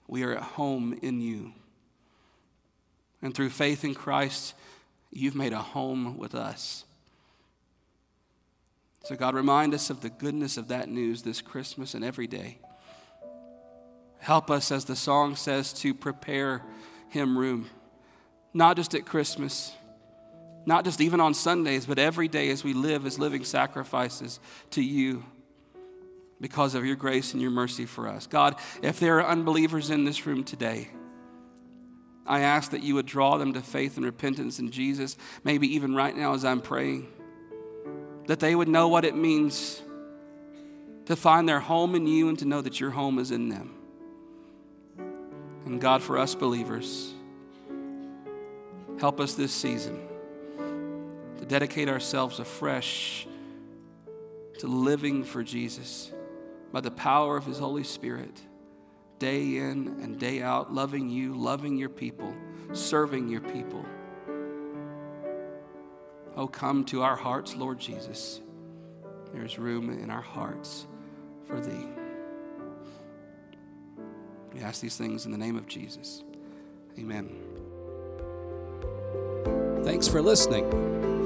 we 0.09 0.23
are 0.23 0.33
at 0.33 0.43
home 0.43 0.99
in 1.03 1.21
you. 1.21 1.53
And 3.23 3.35
through 3.35 3.51
faith 3.51 3.85
in 3.85 3.95
Christ, 3.95 4.55
you've 5.11 5.35
made 5.35 5.53
a 5.53 5.59
home 5.59 6.17
with 6.17 6.35
us. 6.35 6.85
So, 9.05 9.15
God, 9.15 9.35
remind 9.35 9.73
us 9.73 9.91
of 9.91 10.01
the 10.01 10.11
goodness 10.11 10.57
of 10.57 10.69
that 10.69 10.89
news 10.89 11.23
this 11.23 11.41
Christmas 11.41 11.95
and 11.95 12.05
every 12.05 12.27
day. 12.27 12.59
Help 14.19 14.51
us, 14.51 14.73
as 14.73 14.85
the 14.85 14.97
song 14.97 15.37
says, 15.37 15.73
to 15.75 15.95
prepare 15.95 16.63
Him 17.09 17.39
room, 17.39 17.71
not 18.53 18.77
just 18.77 18.95
at 18.95 19.07
Christmas, 19.07 19.73
not 20.67 20.85
just 20.85 21.01
even 21.01 21.21
on 21.21 21.33
Sundays, 21.33 21.87
but 21.87 21.99
every 21.99 22.27
day 22.27 22.51
as 22.51 22.65
we 22.65 22.75
live 22.75 23.07
as 23.07 23.19
living 23.19 23.45
sacrifices 23.45 24.41
to 24.71 24.83
you 24.83 25.25
because 26.41 26.75
of 26.75 26.85
your 26.85 26.97
grace 26.97 27.33
and 27.33 27.41
your 27.41 27.53
mercy 27.53 27.87
for 27.87 28.09
us. 28.09 28.27
God, 28.27 28.57
if 28.83 29.01
there 29.01 29.19
are 29.21 29.27
unbelievers 29.27 29.91
in 29.91 30.05
this 30.05 30.27
room 30.27 30.43
today, 30.45 30.89
I 32.27 32.41
ask 32.41 32.73
that 32.73 32.83
you 32.83 32.97
would 32.97 33.07
draw 33.07 33.39
them 33.39 33.53
to 33.55 33.63
faith 33.63 33.97
and 33.97 34.05
repentance 34.05 34.59
in 34.59 34.73
Jesus, 34.73 35.17
maybe 35.45 35.73
even 35.75 35.95
right 35.95 36.15
now 36.15 36.35
as 36.35 36.45
I'm 36.45 36.61
praying, 36.61 37.07
that 38.27 38.41
they 38.41 38.55
would 38.55 38.69
know 38.69 38.89
what 38.89 39.05
it 39.05 39.15
means 39.15 39.81
to 41.07 41.15
find 41.15 41.49
their 41.49 41.61
home 41.61 41.95
in 41.95 42.09
you 42.09 42.29
and 42.29 42.37
to 42.41 42.45
know 42.45 42.61
that 42.61 42.81
your 42.81 42.91
home 42.91 43.21
is 43.21 43.31
in 43.31 43.49
them. 43.49 43.75
And 45.65 45.81
God, 45.81 46.03
for 46.03 46.19
us 46.19 46.35
believers, 46.35 47.15
help 48.99 49.21
us 49.21 49.35
this 49.35 49.53
season 49.53 50.06
to 51.39 51.45
dedicate 51.45 51.89
ourselves 51.89 52.39
afresh 52.39 53.27
to 54.59 54.67
living 54.67 55.23
for 55.25 55.43
Jesus 55.43 56.13
by 56.73 56.81
the 56.81 56.91
power 56.91 57.37
of 57.37 57.45
His 57.45 57.59
Holy 57.59 57.85
Spirit, 57.85 58.41
day 59.19 59.57
in 59.57 59.99
and 60.03 60.19
day 60.19 60.43
out, 60.43 60.73
loving 60.73 61.09
you, 61.09 61.35
loving 61.35 61.77
your 61.77 61.89
people, 61.89 62.35
serving 62.73 63.29
your 63.29 63.41
people. 63.41 63.85
Oh, 66.37 66.47
come 66.47 66.85
to 66.87 67.03
our 67.03 67.17
hearts, 67.17 67.55
Lord 67.57 67.79
Jesus. 67.79 68.41
There's 69.33 69.59
room 69.59 69.91
in 69.91 70.11
our 70.11 70.21
hearts 70.21 70.87
for 71.47 71.61
Thee. 71.61 71.89
We 74.53 74.61
ask 74.61 74.81
these 74.81 74.97
things 74.97 75.27
in 75.27 75.33
the 75.33 75.39
name 75.39 75.57
of 75.57 75.67
Jesus. 75.67 76.23
Amen. 76.99 77.31
Thanks 79.83 80.09
for 80.09 80.23
listening. 80.23 81.16